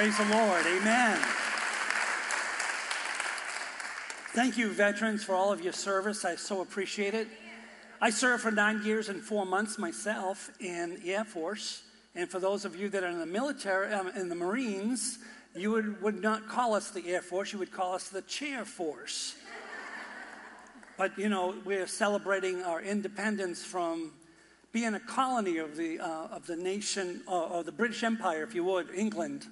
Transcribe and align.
Praise 0.00 0.16
the 0.16 0.34
Lord. 0.34 0.64
Amen. 0.64 1.18
Thank 4.32 4.56
you, 4.56 4.70
veterans, 4.70 5.22
for 5.22 5.34
all 5.34 5.52
of 5.52 5.60
your 5.60 5.74
service. 5.74 6.24
I 6.24 6.36
so 6.36 6.62
appreciate 6.62 7.12
it. 7.12 7.28
I 8.00 8.08
served 8.08 8.42
for 8.42 8.50
nine 8.50 8.82
years 8.82 9.10
and 9.10 9.20
four 9.20 9.44
months 9.44 9.78
myself 9.78 10.52
in 10.58 10.98
the 11.02 11.12
Air 11.12 11.24
Force. 11.24 11.82
And 12.14 12.30
for 12.30 12.40
those 12.40 12.64
of 12.64 12.74
you 12.76 12.88
that 12.88 13.04
are 13.04 13.08
in 13.08 13.18
the 13.18 13.26
military, 13.26 13.92
um, 13.92 14.08
in 14.16 14.30
the 14.30 14.34
Marines, 14.34 15.18
you 15.54 15.70
would, 15.72 16.00
would 16.00 16.22
not 16.22 16.48
call 16.48 16.72
us 16.72 16.90
the 16.90 17.06
Air 17.06 17.20
Force, 17.20 17.52
you 17.52 17.58
would 17.58 17.70
call 17.70 17.94
us 17.94 18.08
the 18.08 18.22
Chair 18.22 18.64
Force. 18.64 19.34
but, 20.96 21.18
you 21.18 21.28
know, 21.28 21.56
we're 21.66 21.86
celebrating 21.86 22.62
our 22.62 22.80
independence 22.80 23.62
from 23.62 24.12
being 24.72 24.94
a 24.94 25.00
colony 25.00 25.58
of 25.58 25.76
the, 25.76 26.00
uh, 26.00 26.28
of 26.28 26.46
the 26.46 26.56
nation, 26.56 27.20
uh, 27.28 27.48
or 27.48 27.62
the 27.62 27.70
British 27.70 28.02
Empire, 28.02 28.42
if 28.42 28.54
you 28.54 28.64
would, 28.64 28.88
England. 28.94 29.46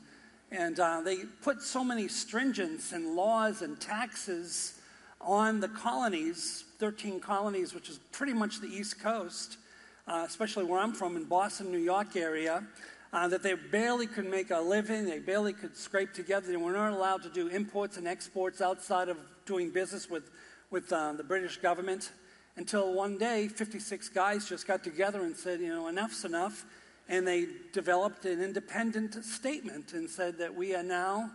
And 0.50 0.80
uh, 0.80 1.02
they 1.02 1.24
put 1.42 1.62
so 1.62 1.84
many 1.84 2.04
stringents 2.06 2.92
and 2.92 3.14
laws 3.14 3.60
and 3.62 3.78
taxes 3.78 4.80
on 5.20 5.60
the 5.60 5.68
colonies, 5.68 6.64
13 6.78 7.20
colonies, 7.20 7.74
which 7.74 7.88
is 7.88 7.98
pretty 8.12 8.32
much 8.32 8.60
the 8.60 8.68
East 8.68 9.00
Coast, 9.00 9.58
uh, 10.06 10.24
especially 10.26 10.64
where 10.64 10.80
I'm 10.80 10.92
from 10.92 11.16
in 11.16 11.24
Boston, 11.24 11.70
New 11.70 11.78
York 11.78 12.16
area, 12.16 12.64
uh, 13.12 13.28
that 13.28 13.42
they 13.42 13.54
barely 13.54 14.06
could 14.06 14.26
make 14.26 14.50
a 14.50 14.60
living. 14.60 15.04
They 15.04 15.18
barely 15.18 15.52
could 15.52 15.76
scrape 15.76 16.14
together. 16.14 16.46
They 16.46 16.56
were 16.56 16.72
not 16.72 16.92
allowed 16.92 17.22
to 17.24 17.28
do 17.28 17.48
imports 17.48 17.96
and 17.96 18.08
exports 18.08 18.60
outside 18.60 19.08
of 19.08 19.18
doing 19.44 19.70
business 19.70 20.08
with, 20.08 20.30
with 20.70 20.92
uh, 20.92 21.12
the 21.12 21.24
British 21.24 21.58
government 21.58 22.12
until 22.56 22.92
one 22.92 23.18
day 23.18 23.48
56 23.48 24.08
guys 24.10 24.48
just 24.48 24.66
got 24.66 24.82
together 24.82 25.22
and 25.22 25.36
said, 25.36 25.60
you 25.60 25.68
know, 25.68 25.88
enough's 25.88 26.24
enough. 26.24 26.64
And 27.08 27.26
they 27.26 27.46
developed 27.72 28.24
an 28.24 28.42
independent 28.42 29.24
statement 29.24 29.92
and 29.92 30.08
said 30.08 30.38
that 30.38 30.54
we 30.54 30.74
are 30.74 30.82
now 30.82 31.30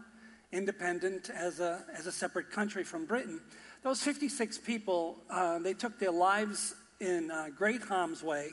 independent 0.52 1.30
as 1.32 1.60
a, 1.60 1.84
as 1.98 2.06
a 2.06 2.12
separate 2.12 2.52
country 2.52 2.84
from 2.84 3.06
Britain. 3.06 3.42
Those 3.82 4.02
56 4.04 4.60
people, 4.60 5.18
uh, 5.30 5.60
they 5.60 5.74
took 5.74 6.00
their 6.00 6.12
lives 6.12 6.76
in 7.00 7.32
uh, 7.32 7.48
great 7.58 7.82
harm's 7.82 8.24
way. 8.24 8.50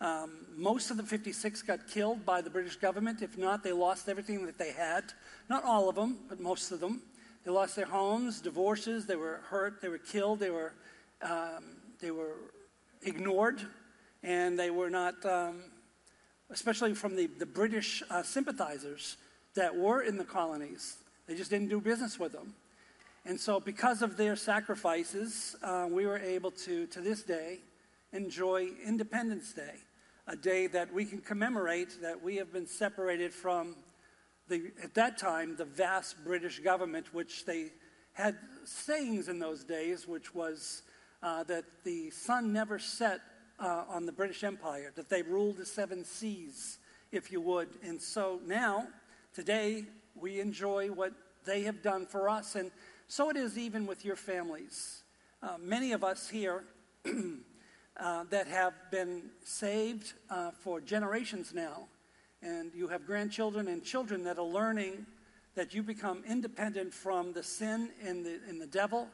Um, 0.00 0.46
most 0.56 0.90
of 0.90 0.96
the 0.96 1.02
56 1.02 1.62
got 1.62 1.86
killed 1.86 2.24
by 2.26 2.40
the 2.40 2.50
British 2.50 2.76
government. 2.76 3.22
If 3.22 3.38
not, 3.38 3.62
they 3.62 3.72
lost 3.72 4.08
everything 4.08 4.46
that 4.46 4.58
they 4.58 4.72
had. 4.72 5.04
Not 5.48 5.64
all 5.64 5.88
of 5.88 5.96
them, 5.96 6.18
but 6.28 6.40
most 6.40 6.72
of 6.72 6.80
them. 6.80 7.02
They 7.44 7.50
lost 7.50 7.76
their 7.76 7.86
homes, 7.86 8.40
divorces, 8.40 9.06
they 9.06 9.16
were 9.16 9.40
hurt, 9.48 9.82
they 9.82 9.88
were 9.88 9.98
killed, 9.98 10.40
they 10.40 10.50
were 10.50 10.72
um, 11.22 11.64
they 12.00 12.10
were 12.10 12.36
ignored, 13.02 13.62
and 14.22 14.58
they 14.58 14.70
were 14.70 14.90
not, 14.90 15.24
um, 15.24 15.62
especially 16.50 16.94
from 16.94 17.16
the, 17.16 17.26
the 17.26 17.46
British 17.46 18.02
uh, 18.10 18.22
sympathizers 18.22 19.16
that 19.54 19.74
were 19.74 20.02
in 20.02 20.16
the 20.16 20.24
colonies. 20.24 20.96
They 21.26 21.34
just 21.34 21.50
didn't 21.50 21.68
do 21.68 21.80
business 21.80 22.18
with 22.18 22.32
them. 22.32 22.54
And 23.26 23.40
so, 23.40 23.58
because 23.58 24.02
of 24.02 24.16
their 24.18 24.36
sacrifices, 24.36 25.56
uh, 25.62 25.86
we 25.90 26.04
were 26.04 26.18
able 26.18 26.50
to, 26.50 26.86
to 26.88 27.00
this 27.00 27.22
day, 27.22 27.60
enjoy 28.12 28.68
Independence 28.84 29.52
Day, 29.52 29.76
a 30.26 30.36
day 30.36 30.66
that 30.66 30.92
we 30.92 31.06
can 31.06 31.18
commemorate 31.18 32.02
that 32.02 32.22
we 32.22 32.36
have 32.36 32.52
been 32.52 32.66
separated 32.66 33.32
from 33.32 33.76
the, 34.48 34.72
at 34.82 34.94
that 34.94 35.16
time, 35.16 35.56
the 35.56 35.64
vast 35.64 36.22
British 36.22 36.58
government, 36.60 37.14
which 37.14 37.46
they 37.46 37.70
had 38.12 38.36
sayings 38.64 39.28
in 39.28 39.38
those 39.38 39.64
days, 39.64 40.06
which 40.06 40.34
was 40.34 40.82
uh, 41.22 41.42
that 41.44 41.64
the 41.84 42.10
sun 42.10 42.52
never 42.52 42.78
set 42.78 43.20
uh, 43.58 43.84
on 43.88 44.06
the 44.06 44.12
British 44.12 44.44
Empire, 44.44 44.92
that 44.96 45.08
they 45.08 45.22
ruled 45.22 45.56
the 45.56 45.66
seven 45.66 46.04
seas, 46.04 46.78
if 47.12 47.30
you 47.30 47.40
would. 47.40 47.68
And 47.82 48.00
so 48.00 48.40
now, 48.46 48.88
today, 49.34 49.84
we 50.14 50.40
enjoy 50.40 50.88
what 50.88 51.12
they 51.44 51.62
have 51.62 51.82
done 51.82 52.06
for 52.06 52.28
us, 52.28 52.54
and 52.54 52.70
so 53.08 53.30
it 53.30 53.36
is 53.36 53.58
even 53.58 53.86
with 53.86 54.04
your 54.04 54.16
families. 54.16 55.02
Uh, 55.42 55.56
many 55.60 55.92
of 55.92 56.02
us 56.02 56.28
here 56.28 56.64
uh, 58.00 58.24
that 58.30 58.46
have 58.46 58.72
been 58.90 59.22
saved 59.44 60.14
uh, 60.30 60.50
for 60.50 60.80
generations 60.80 61.52
now, 61.54 61.86
and 62.42 62.72
you 62.74 62.88
have 62.88 63.06
grandchildren 63.06 63.68
and 63.68 63.84
children 63.84 64.24
that 64.24 64.38
are 64.38 64.44
learning 64.44 65.06
that 65.54 65.74
you 65.74 65.82
become 65.82 66.24
independent 66.26 66.92
from 66.92 67.32
the 67.32 67.42
sin 67.42 67.90
and 68.02 68.24
the, 68.24 68.40
and 68.48 68.60
the 68.60 68.66
devil 68.66 69.08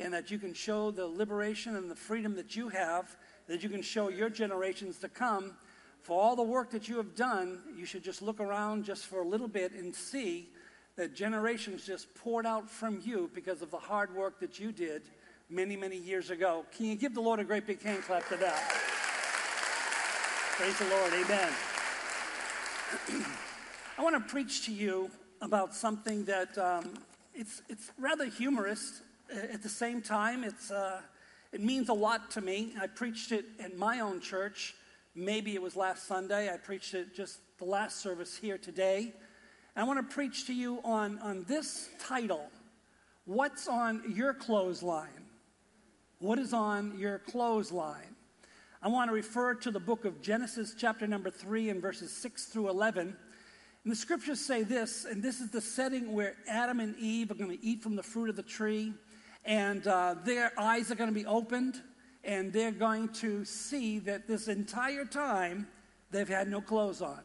and 0.00 0.14
that 0.14 0.30
you 0.30 0.38
can 0.38 0.54
show 0.54 0.90
the 0.90 1.06
liberation 1.06 1.76
and 1.76 1.90
the 1.90 1.94
freedom 1.94 2.34
that 2.34 2.56
you 2.56 2.70
have, 2.70 3.16
that 3.46 3.62
you 3.62 3.68
can 3.68 3.82
show 3.82 4.08
your 4.08 4.30
generations 4.30 4.98
to 4.98 5.08
come. 5.08 5.54
For 6.02 6.20
all 6.20 6.34
the 6.34 6.42
work 6.42 6.70
that 6.70 6.88
you 6.88 6.96
have 6.96 7.14
done, 7.14 7.60
you 7.76 7.84
should 7.84 8.02
just 8.02 8.22
look 8.22 8.40
around 8.40 8.84
just 8.84 9.06
for 9.06 9.20
a 9.20 9.26
little 9.26 9.48
bit 9.48 9.72
and 9.72 9.94
see 9.94 10.48
that 10.96 11.14
generations 11.14 11.86
just 11.86 12.14
poured 12.14 12.46
out 12.46 12.70
from 12.70 13.00
you 13.04 13.30
because 13.34 13.62
of 13.62 13.70
the 13.70 13.78
hard 13.78 14.14
work 14.14 14.40
that 14.40 14.58
you 14.58 14.72
did 14.72 15.02
many, 15.48 15.76
many 15.76 15.96
years 15.96 16.30
ago. 16.30 16.64
Can 16.76 16.86
you 16.86 16.96
give 16.96 17.14
the 17.14 17.20
Lord 17.20 17.40
a 17.40 17.44
great 17.44 17.66
big 17.66 17.82
hand 17.82 18.02
clap 18.02 18.28
to 18.28 18.36
that? 18.36 18.62
Praise 20.56 20.78
the 20.78 20.84
Lord. 20.86 21.12
Amen. 21.12 21.52
I 23.98 24.02
want 24.02 24.14
to 24.14 24.32
preach 24.32 24.66
to 24.66 24.72
you 24.72 25.10
about 25.40 25.74
something 25.74 26.24
that 26.24 26.56
um, 26.58 26.94
it's, 27.34 27.62
it's 27.68 27.92
rather 27.98 28.26
humorous 28.26 29.02
at 29.32 29.62
the 29.62 29.68
same 29.68 30.02
time, 30.02 30.44
it's, 30.44 30.70
uh, 30.70 31.00
it 31.52 31.60
means 31.60 31.88
a 31.88 31.94
lot 31.94 32.30
to 32.32 32.40
me. 32.40 32.74
I 32.80 32.86
preached 32.86 33.32
it 33.32 33.44
in 33.58 33.76
my 33.78 34.00
own 34.00 34.20
church. 34.20 34.74
Maybe 35.14 35.54
it 35.54 35.62
was 35.62 35.74
last 35.74 36.06
Sunday. 36.06 36.52
I 36.52 36.56
preached 36.56 36.94
it 36.94 37.14
just 37.14 37.40
the 37.58 37.64
last 37.64 38.00
service 38.00 38.36
here 38.36 38.56
today. 38.56 39.12
And 39.74 39.84
I 39.84 39.88
want 39.88 39.98
to 39.98 40.14
preach 40.14 40.46
to 40.46 40.54
you 40.54 40.80
on, 40.84 41.18
on 41.18 41.44
this 41.48 41.88
title 41.98 42.50
What's 43.26 43.68
on 43.68 44.02
your 44.16 44.34
clothesline? 44.34 45.28
What 46.18 46.38
is 46.38 46.52
on 46.52 46.98
your 46.98 47.18
clothesline? 47.18 48.16
I 48.82 48.88
want 48.88 49.10
to 49.10 49.14
refer 49.14 49.54
to 49.54 49.70
the 49.70 49.78
book 49.78 50.04
of 50.04 50.20
Genesis, 50.20 50.74
chapter 50.76 51.06
number 51.06 51.30
3, 51.30 51.68
and 51.68 51.82
verses 51.82 52.10
6 52.12 52.46
through 52.46 52.70
11. 52.70 53.16
And 53.84 53.92
the 53.92 53.96
scriptures 53.96 54.40
say 54.40 54.62
this, 54.62 55.04
and 55.04 55.22
this 55.22 55.40
is 55.40 55.50
the 55.50 55.60
setting 55.60 56.12
where 56.12 56.34
Adam 56.48 56.80
and 56.80 56.96
Eve 56.98 57.30
are 57.30 57.34
going 57.34 57.56
to 57.56 57.64
eat 57.64 57.82
from 57.82 57.94
the 57.94 58.02
fruit 58.02 58.30
of 58.30 58.36
the 58.36 58.42
tree 58.42 58.94
and 59.44 59.86
uh, 59.86 60.14
their 60.24 60.52
eyes 60.58 60.90
are 60.90 60.94
going 60.94 61.10
to 61.10 61.14
be 61.14 61.26
opened, 61.26 61.80
and 62.24 62.52
they're 62.52 62.70
going 62.70 63.08
to 63.08 63.44
see 63.44 63.98
that 64.00 64.26
this 64.28 64.48
entire 64.48 65.04
time 65.04 65.66
they've 66.10 66.28
had 66.28 66.48
no 66.48 66.60
clothes 66.60 67.02
on. 67.02 67.20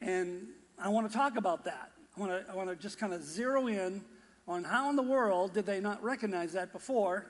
And 0.00 0.48
I 0.78 0.88
want 0.88 1.10
to 1.10 1.16
talk 1.16 1.36
about 1.36 1.64
that. 1.64 1.92
I 2.16 2.20
want 2.20 2.32
to, 2.32 2.52
I 2.52 2.56
want 2.56 2.68
to 2.68 2.76
just 2.76 2.98
kind 2.98 3.12
of 3.12 3.22
zero 3.22 3.68
in 3.68 4.04
on 4.46 4.64
how 4.64 4.90
in 4.90 4.96
the 4.96 5.02
world 5.02 5.52
did 5.52 5.66
they 5.66 5.80
not 5.80 6.02
recognize 6.02 6.52
that 6.54 6.72
before, 6.72 7.26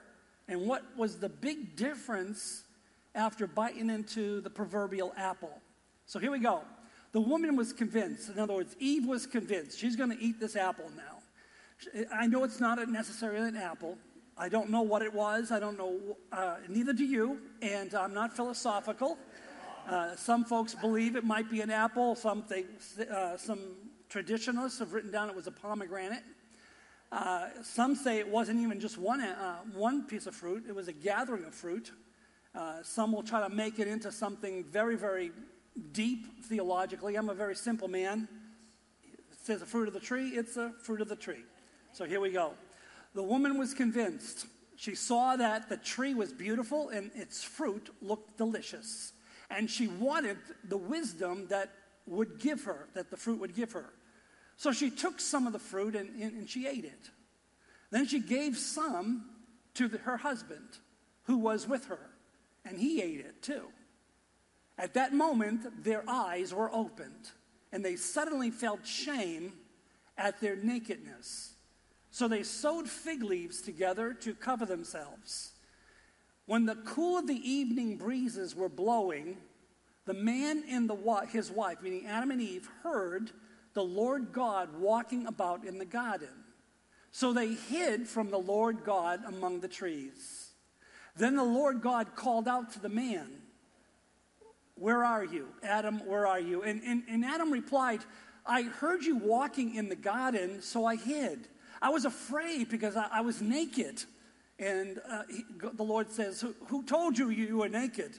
and 0.46 0.66
what 0.66 0.82
was 0.96 1.16
the 1.18 1.28
big 1.28 1.76
difference 1.76 2.62
after 3.14 3.46
biting 3.46 3.90
into 3.90 4.40
the 4.40 4.50
proverbial 4.50 5.12
apple. 5.16 5.60
So 6.06 6.18
here 6.18 6.30
we 6.30 6.38
go. 6.38 6.62
The 7.12 7.20
woman 7.20 7.56
was 7.56 7.72
convinced. 7.72 8.30
In 8.30 8.38
other 8.38 8.54
words, 8.54 8.76
Eve 8.78 9.06
was 9.06 9.26
convinced 9.26 9.78
she's 9.78 9.96
going 9.96 10.10
to 10.10 10.22
eat 10.22 10.38
this 10.38 10.56
apple 10.56 10.90
now. 10.96 11.17
I 12.12 12.26
know 12.26 12.44
it's 12.44 12.60
not 12.60 12.86
necessarily 12.88 13.48
an 13.48 13.56
apple. 13.56 13.96
I 14.36 14.48
don't 14.48 14.70
know 14.70 14.82
what 14.82 15.02
it 15.02 15.12
was. 15.12 15.50
I 15.50 15.58
don't 15.58 15.76
know, 15.76 16.16
uh, 16.32 16.56
neither 16.68 16.92
do 16.92 17.04
you, 17.04 17.40
and 17.60 17.92
I'm 17.94 18.14
not 18.14 18.34
philosophical. 18.34 19.18
Uh, 19.88 20.14
some 20.16 20.44
folks 20.44 20.74
believe 20.74 21.16
it 21.16 21.24
might 21.24 21.50
be 21.50 21.60
an 21.60 21.70
apple. 21.70 22.14
Some, 22.14 22.42
think, 22.42 22.66
uh, 23.10 23.36
some 23.36 23.58
traditionalists 24.08 24.78
have 24.78 24.92
written 24.92 25.10
down 25.10 25.28
it 25.28 25.34
was 25.34 25.46
a 25.46 25.52
pomegranate. 25.52 26.22
Uh, 27.10 27.48
some 27.62 27.94
say 27.94 28.18
it 28.18 28.28
wasn't 28.28 28.60
even 28.60 28.78
just 28.80 28.98
one, 28.98 29.20
uh, 29.20 29.56
one 29.74 30.06
piece 30.06 30.26
of 30.26 30.34
fruit, 30.34 30.64
it 30.68 30.74
was 30.74 30.88
a 30.88 30.92
gathering 30.92 31.44
of 31.44 31.54
fruit. 31.54 31.90
Uh, 32.54 32.82
some 32.82 33.12
will 33.12 33.22
try 33.22 33.46
to 33.46 33.54
make 33.54 33.78
it 33.78 33.88
into 33.88 34.12
something 34.12 34.64
very, 34.64 34.96
very 34.96 35.32
deep 35.92 36.44
theologically. 36.44 37.16
I'm 37.16 37.28
a 37.28 37.34
very 37.34 37.54
simple 37.56 37.88
man. 37.88 38.28
It 39.02 39.38
says 39.42 39.62
a 39.62 39.66
fruit 39.66 39.88
of 39.88 39.94
the 39.94 40.00
tree, 40.00 40.30
it's 40.30 40.56
a 40.56 40.72
fruit 40.82 41.00
of 41.00 41.08
the 41.08 41.16
tree. 41.16 41.44
So 41.92 42.04
here 42.04 42.20
we 42.20 42.30
go. 42.30 42.52
The 43.14 43.22
woman 43.22 43.58
was 43.58 43.74
convinced. 43.74 44.46
She 44.76 44.94
saw 44.94 45.36
that 45.36 45.68
the 45.68 45.76
tree 45.76 46.14
was 46.14 46.32
beautiful 46.32 46.90
and 46.90 47.10
its 47.14 47.42
fruit 47.42 47.90
looked 48.00 48.36
delicious. 48.36 49.12
And 49.50 49.68
she 49.68 49.88
wanted 49.88 50.36
the 50.64 50.76
wisdom 50.76 51.46
that 51.48 51.70
would 52.06 52.38
give 52.38 52.64
her, 52.64 52.88
that 52.94 53.10
the 53.10 53.16
fruit 53.16 53.40
would 53.40 53.54
give 53.54 53.72
her. 53.72 53.86
So 54.56 54.72
she 54.72 54.90
took 54.90 55.20
some 55.20 55.46
of 55.46 55.52
the 55.52 55.58
fruit 55.58 55.94
and, 55.94 56.10
and 56.20 56.48
she 56.48 56.66
ate 56.66 56.84
it. 56.84 57.10
Then 57.90 58.06
she 58.06 58.20
gave 58.20 58.56
some 58.56 59.30
to 59.74 59.88
the, 59.88 59.98
her 59.98 60.16
husband 60.16 60.78
who 61.24 61.38
was 61.38 61.68
with 61.68 61.86
her, 61.86 62.10
and 62.64 62.78
he 62.78 63.00
ate 63.00 63.20
it 63.20 63.42
too. 63.42 63.66
At 64.76 64.94
that 64.94 65.12
moment, 65.12 65.84
their 65.84 66.02
eyes 66.08 66.52
were 66.54 66.72
opened, 66.72 67.30
and 67.72 67.84
they 67.84 67.96
suddenly 67.96 68.50
felt 68.50 68.86
shame 68.86 69.52
at 70.16 70.40
their 70.40 70.56
nakedness. 70.56 71.52
So 72.18 72.26
they 72.26 72.42
sewed 72.42 72.90
fig 72.90 73.22
leaves 73.22 73.62
together 73.62 74.12
to 74.22 74.34
cover 74.34 74.66
themselves. 74.66 75.52
When 76.46 76.66
the 76.66 76.74
cool 76.74 77.16
of 77.16 77.28
the 77.28 77.48
evening 77.48 77.96
breezes 77.96 78.56
were 78.56 78.68
blowing, 78.68 79.36
the 80.04 80.14
man 80.14 80.64
and 80.68 80.90
the, 80.90 80.96
his 81.30 81.48
wife, 81.48 81.80
meaning 81.80 82.08
Adam 82.08 82.32
and 82.32 82.40
Eve, 82.40 82.68
heard 82.82 83.30
the 83.74 83.84
Lord 83.84 84.32
God 84.32 84.80
walking 84.80 85.28
about 85.28 85.64
in 85.64 85.78
the 85.78 85.84
garden. 85.84 86.42
So 87.12 87.32
they 87.32 87.54
hid 87.54 88.08
from 88.08 88.32
the 88.32 88.36
Lord 88.36 88.82
God 88.82 89.20
among 89.24 89.60
the 89.60 89.68
trees. 89.68 90.50
Then 91.14 91.36
the 91.36 91.44
Lord 91.44 91.82
God 91.82 92.16
called 92.16 92.48
out 92.48 92.72
to 92.72 92.80
the 92.80 92.88
man, 92.88 93.30
Where 94.74 95.04
are 95.04 95.22
you? 95.22 95.50
Adam, 95.62 96.04
where 96.04 96.26
are 96.26 96.40
you? 96.40 96.64
And, 96.64 96.82
and, 96.82 97.04
and 97.08 97.24
Adam 97.24 97.52
replied, 97.52 98.00
I 98.44 98.62
heard 98.62 99.04
you 99.04 99.18
walking 99.18 99.76
in 99.76 99.88
the 99.88 99.94
garden, 99.94 100.62
so 100.62 100.84
I 100.84 100.96
hid. 100.96 101.46
I 101.80 101.90
was 101.90 102.04
afraid 102.04 102.68
because 102.68 102.96
I, 102.96 103.06
I 103.12 103.20
was 103.20 103.40
naked. 103.40 104.04
And 104.58 105.00
uh, 105.08 105.22
he, 105.30 105.44
the 105.74 105.82
Lord 105.82 106.10
says, 106.10 106.40
who, 106.40 106.54
who, 106.66 106.82
told 106.82 107.16
you 107.16 107.30
you 107.30 107.58
were 107.58 107.68
naked? 107.68 108.18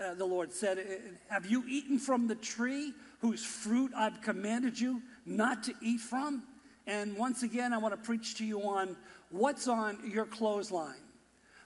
Uh, 0.00 0.14
the 0.14 0.24
Lord 0.24 0.52
said, 0.52 0.84
Have 1.28 1.46
you 1.46 1.64
eaten 1.68 1.98
from 1.98 2.26
the 2.26 2.34
tree 2.34 2.92
whose 3.20 3.44
fruit 3.44 3.92
I've 3.96 4.20
commanded 4.20 4.78
you 4.78 5.00
not 5.24 5.62
to 5.64 5.74
eat 5.80 6.00
from? 6.00 6.42
And 6.86 7.16
once 7.16 7.42
again, 7.42 7.72
I 7.72 7.78
want 7.78 7.94
to 7.94 8.00
preach 8.00 8.36
to 8.36 8.44
you 8.44 8.60
on 8.62 8.96
what's 9.30 9.68
on 9.68 9.98
your 10.04 10.26
clothesline. 10.26 11.00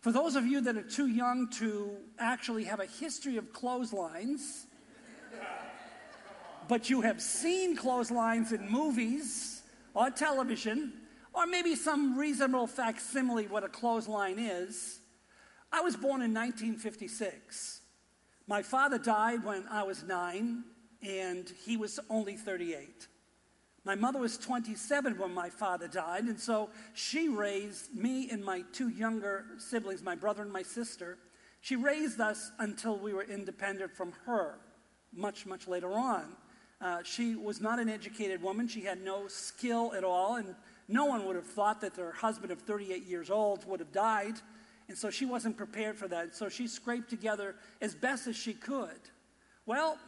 For 0.01 0.13
those 0.13 0.37
of 0.37 0.47
you 0.47 0.61
that 0.63 0.77
are 0.77 0.83
too 0.83 1.09
young 1.09 1.49
to 1.59 1.91
actually 2.19 2.65
have 2.65 2.81
a 2.81 2.87
history 2.87 3.37
of 3.37 3.53
clotheslines, 3.53 4.67
but 6.69 6.89
you 6.89 7.01
have 7.03 7.21
seen 7.21 7.77
clotheslines 7.77 8.53
in 8.53 8.71
movies 8.71 9.63
or 9.93 10.09
television, 10.09 10.93
or 11.33 11.47
maybe 11.47 11.75
some 11.75 12.19
reasonable 12.19 12.67
facsimile 12.67 13.47
what 13.47 13.65
a 13.65 13.69
clothesline 13.69 14.39
is. 14.39 15.01
I 15.73 15.81
was 15.81 15.95
born 15.95 16.23
in 16.23 16.35
1956. 16.35 17.81
My 18.47 18.63
father 18.63 18.99
died 18.99 19.45
when 19.45 19.67
I 19.71 19.85
was 19.85 20.03
nine, 20.03 20.65
and 21.03 21.53
he 21.65 21.77
was 21.77 22.01
only 22.09 22.37
38. 22.37 23.07
My 23.85 23.95
mother 23.95 24.19
was 24.19 24.37
27 24.37 25.17
when 25.17 25.33
my 25.33 25.49
father 25.49 25.89
died, 25.89 26.25
and 26.25 26.39
so 26.39 26.71
she 26.93 27.29
raised 27.29 27.95
me 27.95 28.29
and 28.31 28.45
my 28.45 28.63
two 28.73 28.89
younger 28.89 29.47
siblings, 29.59 30.03
my 30.03 30.15
brother 30.15 30.43
and 30.43 30.53
my 30.53 30.63
sister. 30.63 31.19
She 31.61 31.77
raised 31.77 32.21
us 32.21 32.51
until 32.59 32.99
we 32.99 33.15
were 33.15 33.23
independent 33.23 33.93
from 33.93 34.13
her, 34.27 34.59
much, 35.15 35.47
much 35.47 35.67
later 35.67 35.93
on. 35.93 36.37
Uh, 36.81 37.03
she 37.05 37.37
was 37.37 37.61
not 37.61 37.79
an 37.79 37.89
educated 37.89 38.43
woman. 38.43 38.67
She 38.67 38.81
had 38.81 39.03
no 39.03 39.29
skill 39.29 39.93
at 39.95 40.05
all, 40.05 40.37
and 40.37 40.55
no 40.91 41.05
one 41.05 41.25
would 41.27 41.37
have 41.37 41.47
thought 41.47 41.81
that 41.83 41.95
their 41.95 42.11
husband 42.11 42.51
of 42.51 42.61
38 42.61 43.07
years 43.07 43.31
old 43.31 43.65
would 43.69 43.79
have 43.79 43.93
died. 43.93 44.35
And 44.89 44.99
so 44.99 45.09
she 45.09 45.25
wasn't 45.25 45.57
prepared 45.57 45.97
for 45.97 46.09
that. 46.09 46.35
So 46.35 46.49
she 46.49 46.67
scraped 46.67 47.09
together 47.09 47.55
as 47.81 47.95
best 47.95 48.27
as 48.27 48.35
she 48.35 48.53
could. 48.53 48.99
Well, 49.67 49.99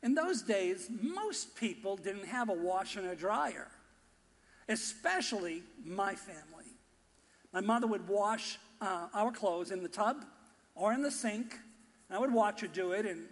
in 0.00 0.14
those 0.14 0.42
days, 0.42 0.88
most 1.02 1.56
people 1.56 1.96
didn't 1.96 2.26
have 2.26 2.48
a 2.48 2.52
washer 2.52 3.00
and 3.00 3.08
a 3.08 3.16
dryer, 3.16 3.66
especially 4.68 5.64
my 5.84 6.14
family. 6.14 6.66
My 7.52 7.60
mother 7.60 7.88
would 7.88 8.06
wash 8.06 8.58
uh, 8.80 9.08
our 9.12 9.32
clothes 9.32 9.72
in 9.72 9.82
the 9.82 9.88
tub 9.88 10.24
or 10.76 10.92
in 10.92 11.02
the 11.02 11.10
sink. 11.10 11.58
And 12.08 12.16
I 12.16 12.20
would 12.20 12.32
watch 12.32 12.60
her 12.60 12.68
do 12.68 12.92
it 12.92 13.06
and 13.06 13.24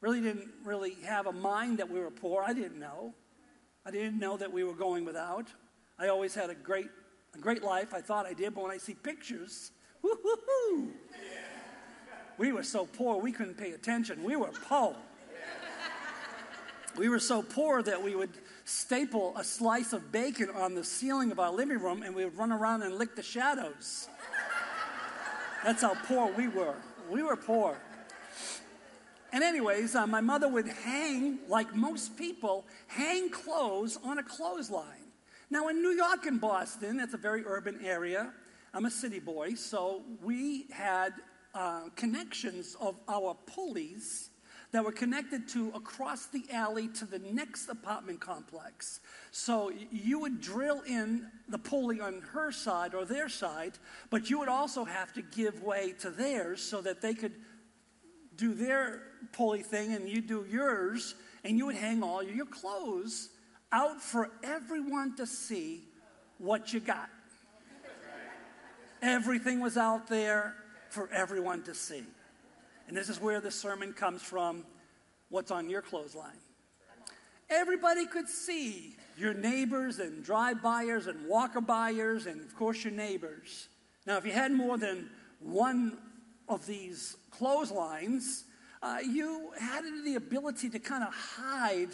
really 0.00 0.22
didn't 0.22 0.48
really 0.64 0.94
have 1.04 1.26
a 1.26 1.32
mind 1.32 1.78
that 1.78 1.90
we 1.90 2.00
were 2.00 2.10
poor. 2.10 2.42
I 2.42 2.54
didn't 2.54 2.80
know. 2.80 3.12
I 3.84 3.90
didn't 3.90 4.18
know 4.18 4.38
that 4.38 4.50
we 4.50 4.64
were 4.64 4.74
going 4.74 5.04
without. 5.04 5.48
I 5.98 6.08
always 6.08 6.34
had 6.34 6.50
a 6.50 6.54
great, 6.54 6.88
a 7.34 7.38
great 7.38 7.62
life. 7.62 7.94
I 7.94 8.00
thought 8.00 8.26
I 8.26 8.34
did, 8.34 8.54
but 8.54 8.64
when 8.64 8.72
I 8.72 8.78
see 8.78 8.94
pictures, 8.94 9.70
whoo 10.02 10.92
we 12.38 12.52
were 12.52 12.62
so 12.62 12.86
poor 12.86 13.20
we 13.20 13.32
couldn't 13.32 13.56
pay 13.56 13.72
attention. 13.72 14.22
We 14.22 14.36
were 14.36 14.50
poor. 14.68 14.94
We 16.96 17.08
were 17.08 17.18
so 17.18 17.42
poor 17.42 17.82
that 17.82 18.02
we 18.02 18.14
would 18.14 18.30
staple 18.64 19.36
a 19.36 19.44
slice 19.44 19.92
of 19.92 20.10
bacon 20.10 20.50
on 20.50 20.74
the 20.74 20.84
ceiling 20.84 21.30
of 21.30 21.38
our 21.38 21.52
living 21.52 21.78
room 21.78 22.02
and 22.02 22.14
we 22.14 22.24
would 22.24 22.36
run 22.36 22.52
around 22.52 22.82
and 22.82 22.96
lick 22.96 23.16
the 23.16 23.22
shadows. 23.22 24.08
That's 25.64 25.82
how 25.82 25.94
poor 26.06 26.32
we 26.32 26.48
were. 26.48 26.76
We 27.10 27.22
were 27.22 27.36
poor. 27.36 27.76
And, 29.32 29.42
anyways, 29.42 29.94
uh, 29.94 30.06
my 30.06 30.20
mother 30.20 30.48
would 30.48 30.68
hang, 30.68 31.40
like 31.48 31.74
most 31.74 32.16
people, 32.16 32.64
hang 32.86 33.28
clothes 33.28 33.98
on 34.02 34.18
a 34.18 34.22
clothesline. 34.22 35.05
Now, 35.48 35.68
in 35.68 35.80
New 35.80 35.92
York 35.92 36.26
and 36.26 36.40
Boston, 36.40 36.98
it's 36.98 37.14
a 37.14 37.18
very 37.18 37.44
urban 37.46 37.78
area. 37.84 38.32
I'm 38.74 38.84
a 38.84 38.90
city 38.90 39.20
boy, 39.20 39.54
so 39.54 40.02
we 40.20 40.66
had 40.72 41.12
uh, 41.54 41.82
connections 41.94 42.76
of 42.80 42.96
our 43.08 43.36
pulleys 43.46 44.30
that 44.72 44.84
were 44.84 44.90
connected 44.90 45.46
to 45.50 45.70
across 45.76 46.26
the 46.26 46.42
alley 46.52 46.88
to 46.88 47.04
the 47.04 47.20
next 47.20 47.68
apartment 47.68 48.20
complex. 48.20 48.98
So 49.30 49.70
you 49.92 50.18
would 50.18 50.40
drill 50.40 50.80
in 50.80 51.28
the 51.48 51.58
pulley 51.58 52.00
on 52.00 52.22
her 52.32 52.50
side 52.50 52.92
or 52.92 53.04
their 53.04 53.28
side, 53.28 53.78
but 54.10 54.28
you 54.28 54.40
would 54.40 54.48
also 54.48 54.84
have 54.84 55.12
to 55.12 55.22
give 55.22 55.62
way 55.62 55.92
to 56.00 56.10
theirs 56.10 56.60
so 56.60 56.80
that 56.80 57.00
they 57.00 57.14
could 57.14 57.36
do 58.34 58.52
their 58.52 59.02
pulley 59.30 59.62
thing 59.62 59.92
and 59.92 60.08
you 60.08 60.20
do 60.20 60.44
yours, 60.50 61.14
and 61.44 61.56
you 61.56 61.66
would 61.66 61.76
hang 61.76 62.02
all 62.02 62.20
your 62.20 62.46
clothes 62.46 63.28
out 63.72 64.00
for 64.00 64.30
everyone 64.42 65.16
to 65.16 65.26
see 65.26 65.82
what 66.38 66.72
you 66.72 66.80
got. 66.80 67.08
Everything 69.02 69.60
was 69.60 69.76
out 69.76 70.08
there 70.08 70.54
for 70.90 71.08
everyone 71.12 71.62
to 71.64 71.74
see. 71.74 72.04
And 72.88 72.96
this 72.96 73.08
is 73.08 73.20
where 73.20 73.40
the 73.40 73.50
sermon 73.50 73.92
comes 73.92 74.22
from 74.22 74.64
what's 75.28 75.50
on 75.50 75.68
your 75.68 75.82
clothesline. 75.82 76.38
Everybody 77.50 78.06
could 78.06 78.28
see 78.28 78.96
your 79.16 79.34
neighbors 79.34 79.98
and 79.98 80.24
drive 80.24 80.62
buyers 80.62 81.06
and 81.06 81.28
walker 81.28 81.60
buyers 81.60 82.26
and, 82.26 82.40
of 82.40 82.56
course, 82.56 82.84
your 82.84 82.92
neighbors. 82.92 83.68
Now, 84.06 84.16
if 84.16 84.26
you 84.26 84.32
had 84.32 84.52
more 84.52 84.78
than 84.78 85.10
one 85.40 85.98
of 86.48 86.66
these 86.66 87.16
clotheslines, 87.30 88.44
uh, 88.82 88.98
you 89.04 89.50
had 89.60 89.84
the 90.04 90.14
ability 90.16 90.70
to 90.70 90.78
kind 90.78 91.04
of 91.04 91.12
hide 91.14 91.90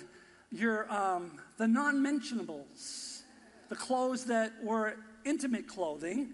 your 0.51 0.91
um, 0.93 1.41
the 1.63 1.69
non-mentionables, 1.69 3.23
the 3.69 3.77
clothes 3.77 4.25
that 4.25 4.53
were 4.65 4.97
intimate 5.25 5.69
clothing. 5.69 6.31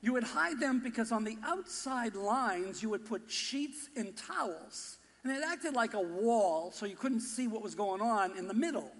You 0.00 0.14
would 0.14 0.24
hide 0.24 0.58
them 0.58 0.80
because 0.82 1.12
on 1.12 1.22
the 1.22 1.36
outside 1.44 2.14
lines 2.14 2.82
you 2.82 2.88
would 2.88 3.04
put 3.04 3.30
sheets 3.30 3.90
and 3.94 4.16
towels, 4.16 4.96
and 5.22 5.36
it 5.36 5.42
acted 5.46 5.74
like 5.74 5.92
a 5.92 6.00
wall, 6.00 6.70
so 6.72 6.86
you 6.86 6.96
couldn't 6.96 7.20
see 7.20 7.46
what 7.46 7.62
was 7.62 7.74
going 7.74 8.00
on 8.00 8.38
in 8.38 8.48
the 8.48 8.54
middle. 8.54 8.90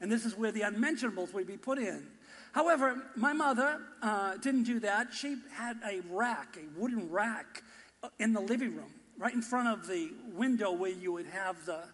And 0.00 0.10
this 0.10 0.24
is 0.24 0.36
where 0.36 0.50
the 0.50 0.62
unmentionables 0.62 1.32
would 1.32 1.46
be 1.46 1.56
put 1.56 1.78
in. 1.78 2.08
However, 2.50 3.00
my 3.14 3.32
mother 3.32 3.78
uh, 4.02 4.38
didn't 4.38 4.64
do 4.64 4.80
that. 4.80 5.14
She 5.14 5.36
had 5.52 5.76
a 5.88 6.00
rack, 6.10 6.56
a 6.56 6.80
wooden 6.80 7.08
rack, 7.12 7.62
uh, 8.02 8.08
in 8.18 8.32
the 8.32 8.40
living 8.40 8.74
room, 8.74 8.92
right 9.16 9.34
in 9.34 9.42
front 9.42 9.68
of 9.68 9.86
the 9.86 10.10
window 10.34 10.72
where 10.72 10.90
you 10.90 11.12
would 11.12 11.26
have 11.26 11.64
the 11.64 11.84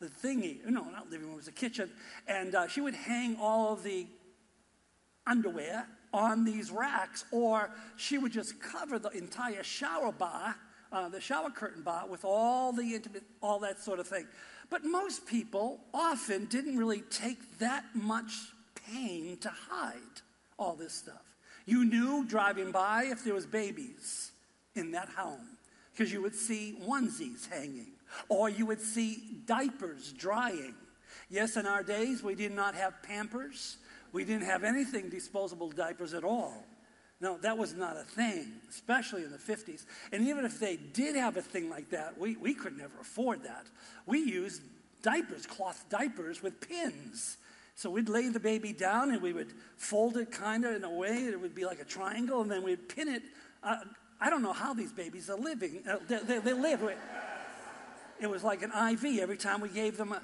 the 0.00 0.06
thingy. 0.06 0.64
No, 0.66 0.84
not 0.84 1.10
living 1.10 1.26
room, 1.26 1.34
it 1.34 1.36
was 1.36 1.48
a 1.48 1.52
kitchen. 1.52 1.90
And 2.26 2.54
uh, 2.54 2.68
she 2.68 2.80
would 2.80 2.94
hang 2.94 3.36
all 3.40 3.72
of 3.72 3.82
the 3.82 4.06
underwear 5.26 5.86
on 6.12 6.44
these 6.44 6.70
racks, 6.70 7.24
or 7.32 7.70
she 7.96 8.18
would 8.18 8.32
just 8.32 8.60
cover 8.60 8.98
the 8.98 9.10
entire 9.10 9.62
shower 9.62 10.12
bar, 10.12 10.54
uh, 10.92 11.08
the 11.08 11.20
shower 11.20 11.50
curtain 11.50 11.82
bar, 11.82 12.06
with 12.06 12.24
all 12.24 12.72
the 12.72 12.94
intimate, 12.94 13.24
all 13.42 13.58
that 13.60 13.80
sort 13.80 13.98
of 13.98 14.06
thing. 14.06 14.26
But 14.70 14.84
most 14.84 15.26
people 15.26 15.80
often 15.92 16.46
didn't 16.46 16.76
really 16.76 17.02
take 17.10 17.58
that 17.58 17.84
much 17.94 18.32
pain 18.88 19.36
to 19.38 19.48
hide 19.48 19.98
all 20.58 20.74
this 20.74 20.92
stuff. 20.92 21.22
You 21.66 21.84
knew 21.84 22.24
driving 22.26 22.70
by 22.70 23.06
if 23.06 23.24
there 23.24 23.34
was 23.34 23.46
babies 23.46 24.32
in 24.74 24.92
that 24.92 25.08
home 25.08 25.56
because 25.92 26.12
you 26.12 26.20
would 26.22 26.34
see 26.34 26.76
onesies 26.86 27.48
hanging 27.48 27.93
or 28.28 28.48
you 28.48 28.66
would 28.66 28.80
see 28.80 29.40
diapers 29.46 30.12
drying. 30.12 30.74
Yes, 31.30 31.56
in 31.56 31.66
our 31.66 31.82
days, 31.82 32.22
we 32.22 32.34
did 32.34 32.52
not 32.52 32.74
have 32.74 33.02
Pampers. 33.02 33.78
We 34.12 34.24
didn't 34.24 34.46
have 34.46 34.64
anything 34.64 35.08
disposable 35.08 35.70
diapers 35.70 36.14
at 36.14 36.24
all. 36.24 36.64
No, 37.20 37.38
that 37.38 37.56
was 37.56 37.74
not 37.74 37.96
a 37.96 38.02
thing, 38.02 38.52
especially 38.68 39.22
in 39.24 39.30
the 39.30 39.38
50s. 39.38 39.86
And 40.12 40.28
even 40.28 40.44
if 40.44 40.60
they 40.60 40.76
did 40.76 41.16
have 41.16 41.36
a 41.36 41.42
thing 41.42 41.70
like 41.70 41.90
that, 41.90 42.18
we, 42.18 42.36
we 42.36 42.54
could 42.54 42.76
never 42.76 43.00
afford 43.00 43.44
that. 43.44 43.66
We 44.06 44.18
used 44.18 44.62
diapers, 45.02 45.46
cloth 45.46 45.84
diapers 45.88 46.42
with 46.42 46.60
pins. 46.60 47.38
So 47.76 47.90
we'd 47.90 48.08
lay 48.08 48.28
the 48.28 48.40
baby 48.40 48.72
down 48.72 49.10
and 49.10 49.22
we 49.22 49.32
would 49.32 49.52
fold 49.76 50.16
it 50.16 50.30
kind 50.30 50.64
of 50.64 50.74
in 50.74 50.84
a 50.84 50.90
way 50.90 51.24
that 51.24 51.32
it 51.32 51.40
would 51.40 51.54
be 51.54 51.64
like 51.64 51.80
a 51.80 51.84
triangle, 51.84 52.42
and 52.42 52.50
then 52.50 52.62
we'd 52.62 52.88
pin 52.88 53.08
it. 53.08 53.22
Uh, 53.62 53.76
I 54.20 54.30
don't 54.30 54.42
know 54.42 54.52
how 54.52 54.74
these 54.74 54.92
babies 54.92 55.28
are 55.28 55.38
living. 55.38 55.82
Uh, 55.88 55.96
they, 56.08 56.18
they, 56.18 56.38
they 56.38 56.52
live. 56.52 56.82
It 58.20 58.28
was 58.28 58.44
like 58.44 58.62
an 58.62 58.70
IV 58.70 59.18
every 59.20 59.36
time 59.36 59.60
we 59.60 59.68
gave 59.68 59.96
them 59.96 60.12
a, 60.12 60.22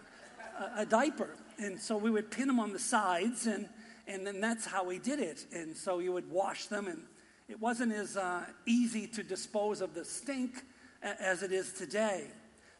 a, 0.58 0.82
a 0.82 0.86
diaper. 0.86 1.30
And 1.58 1.78
so 1.78 1.96
we 1.96 2.10
would 2.10 2.30
pin 2.30 2.46
them 2.46 2.58
on 2.58 2.72
the 2.72 2.78
sides, 2.78 3.46
and, 3.46 3.68
and 4.06 4.26
then 4.26 4.40
that's 4.40 4.64
how 4.64 4.84
we 4.84 4.98
did 4.98 5.20
it. 5.20 5.46
And 5.52 5.76
so 5.76 5.98
you 5.98 6.12
would 6.12 6.30
wash 6.30 6.66
them, 6.66 6.86
and 6.86 7.02
it 7.48 7.60
wasn't 7.60 7.92
as 7.92 8.16
uh, 8.16 8.44
easy 8.66 9.06
to 9.08 9.22
dispose 9.22 9.80
of 9.80 9.94
the 9.94 10.04
stink 10.04 10.62
as 11.02 11.42
it 11.42 11.52
is 11.52 11.72
today. 11.72 12.24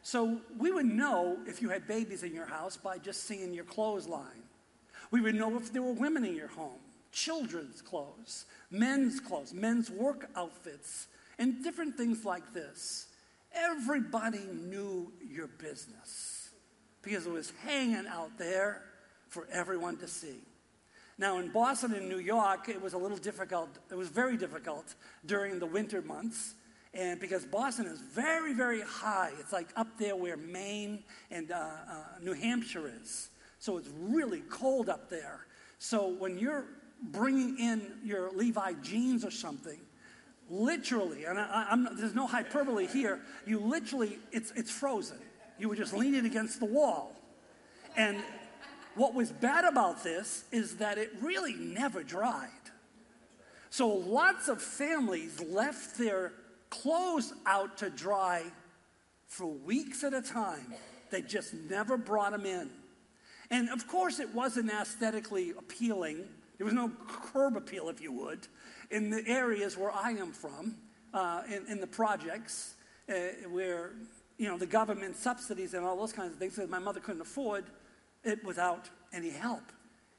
So 0.03 0.41
we 0.57 0.71
would 0.71 0.85
know 0.85 1.37
if 1.45 1.61
you 1.61 1.69
had 1.69 1.87
babies 1.87 2.23
in 2.23 2.33
your 2.33 2.47
house 2.47 2.77
by 2.77 2.97
just 2.97 3.23
seeing 3.23 3.53
your 3.53 3.65
clothesline. 3.65 4.43
We 5.11 5.21
would 5.21 5.35
know 5.35 5.55
if 5.57 5.71
there 5.71 5.81
were 5.81 5.93
women 5.93 6.25
in 6.25 6.35
your 6.35 6.47
home, 6.47 6.79
children's 7.11 7.81
clothes, 7.81 8.45
men's 8.71 9.19
clothes, 9.19 9.53
men's 9.53 9.91
work 9.91 10.29
outfits, 10.35 11.07
and 11.37 11.63
different 11.63 11.97
things 11.97 12.25
like 12.25 12.53
this. 12.53 13.07
Everybody 13.53 14.45
knew 14.51 15.11
your 15.27 15.47
business 15.47 16.49
because 17.01 17.25
it 17.25 17.31
was 17.31 17.51
hanging 17.63 18.07
out 18.07 18.37
there 18.37 18.83
for 19.27 19.47
everyone 19.51 19.97
to 19.97 20.07
see. 20.07 20.39
Now, 21.17 21.39
in 21.39 21.49
Boston 21.49 21.93
and 21.93 22.09
New 22.09 22.19
York, 22.19 22.69
it 22.69 22.81
was 22.81 22.93
a 22.93 22.97
little 22.97 23.17
difficult. 23.17 23.69
It 23.91 23.95
was 23.95 24.09
very 24.09 24.37
difficult 24.37 24.95
during 25.25 25.59
the 25.59 25.65
winter 25.65 26.01
months. 26.01 26.55
And 26.93 27.19
because 27.19 27.45
Boston 27.45 27.85
is 27.85 27.99
very, 27.99 28.53
very 28.53 28.81
high, 28.81 29.31
it's 29.39 29.53
like 29.53 29.67
up 29.75 29.97
there 29.97 30.15
where 30.15 30.35
Maine 30.35 31.03
and 31.29 31.51
uh, 31.51 31.55
uh, 31.55 32.03
New 32.21 32.33
Hampshire 32.33 32.91
is. 33.01 33.29
So 33.59 33.77
it's 33.77 33.89
really 33.99 34.41
cold 34.49 34.89
up 34.89 35.09
there. 35.09 35.45
So 35.79 36.07
when 36.07 36.37
you're 36.37 36.65
bringing 37.01 37.57
in 37.59 37.93
your 38.03 38.31
Levi 38.31 38.73
jeans 38.81 39.23
or 39.23 39.31
something, 39.31 39.79
literally, 40.51 41.23
and 41.25 41.39
I, 41.39 41.77
there's 41.95 42.13
no 42.13 42.27
hyperbole 42.27 42.85
here, 42.85 43.21
you 43.45 43.59
literally, 43.59 44.19
it's, 44.31 44.51
it's 44.55 44.69
frozen. 44.69 45.17
You 45.57 45.69
were 45.69 45.75
just 45.75 45.93
leaning 45.93 46.25
against 46.25 46.59
the 46.59 46.65
wall. 46.65 47.15
And 47.95 48.17
what 48.95 49.13
was 49.13 49.31
bad 49.31 49.63
about 49.63 50.03
this 50.03 50.43
is 50.51 50.77
that 50.77 50.97
it 50.97 51.11
really 51.21 51.53
never 51.53 52.03
dried. 52.03 52.49
So 53.69 53.87
lots 53.87 54.49
of 54.49 54.61
families 54.61 55.41
left 55.41 55.97
their 55.97 56.33
clothes 56.69 57.33
out 57.45 57.77
to 57.77 57.89
dry 57.89 58.43
for 59.27 59.45
weeks 59.45 60.03
at 60.03 60.13
a 60.13 60.21
time. 60.21 60.73
They 61.09 61.21
just 61.21 61.53
never 61.53 61.95
brought 61.95 62.33
them 62.33 62.45
in. 62.45 62.69
And 63.49 63.69
of 63.69 63.87
course, 63.87 64.19
it 64.19 64.33
wasn't 64.33 64.71
aesthetically 64.71 65.51
appealing. 65.51 66.25
There 66.61 66.65
was 66.65 66.75
no 66.75 66.91
curb 67.07 67.57
appeal, 67.57 67.89
if 67.89 68.01
you 68.01 68.11
would, 68.11 68.47
in 68.91 69.09
the 69.09 69.27
areas 69.27 69.75
where 69.75 69.91
I 69.91 70.11
am 70.11 70.31
from, 70.31 70.75
uh, 71.11 71.41
in, 71.47 71.65
in, 71.67 71.81
the 71.81 71.87
projects 71.87 72.75
uh, 73.09 73.13
where 73.49 73.93
you 74.37 74.47
know 74.47 74.59
the 74.59 74.67
government 74.67 75.15
subsidies 75.15 75.73
and 75.73 75.83
all 75.83 75.97
those 75.97 76.13
kinds 76.13 76.33
of 76.33 76.37
things 76.37 76.57
that 76.57 76.69
my 76.69 76.77
mother 76.77 76.99
couldn't 76.99 77.21
afford 77.21 77.65
it 78.23 78.45
without 78.45 78.91
any 79.11 79.31
help. 79.31 79.63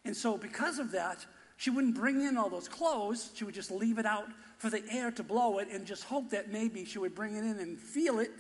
And 0.05 0.17
so, 0.17 0.37
because 0.37 0.81
of 0.81 0.91
that, 0.91 1.25
she 1.59 1.71
wouldn't 1.71 1.95
bring 1.95 2.23
in 2.23 2.37
all 2.37 2.51
those 2.51 2.67
clothes. 2.67 3.31
She 3.35 3.45
would 3.45 3.55
just 3.55 3.71
leave 3.71 3.99
it 3.99 4.05
out 4.05 4.27
for 4.59 4.69
the 4.69 4.83
air 4.91 5.13
to 5.13 5.23
blow 5.23 5.59
it 5.59 5.69
and 5.71 5.87
just 5.87 6.03
hope 6.03 6.31
that 6.31 6.51
maybe 6.51 6.85
she 6.85 6.99
would 6.99 7.15
bring 7.15 7.37
it 7.37 7.45
in 7.45 7.61
and 7.61 7.79
feel 7.79 8.19
it 8.19 8.33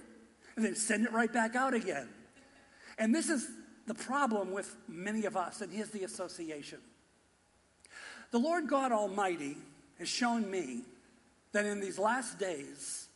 and 0.56 0.64
then 0.64 0.74
send 0.74 1.06
it 1.06 1.12
right 1.12 1.32
back 1.32 1.54
out 1.54 1.72
again. 1.72 2.08
And 2.98 3.14
this 3.14 3.28
is 3.28 3.48
the 3.86 3.94
problem 3.94 4.50
with 4.50 4.74
many 4.88 5.24
of 5.24 5.36
us, 5.36 5.60
and 5.60 5.72
here's 5.72 5.90
the 5.90 6.02
association. 6.02 6.80
The 8.32 8.38
Lord 8.38 8.66
God 8.66 8.92
Almighty 8.92 9.58
has 9.98 10.08
shown 10.08 10.50
me 10.50 10.80
that 11.52 11.66
in 11.66 11.80
these 11.80 11.98
last 11.98 12.38
days, 12.38 13.06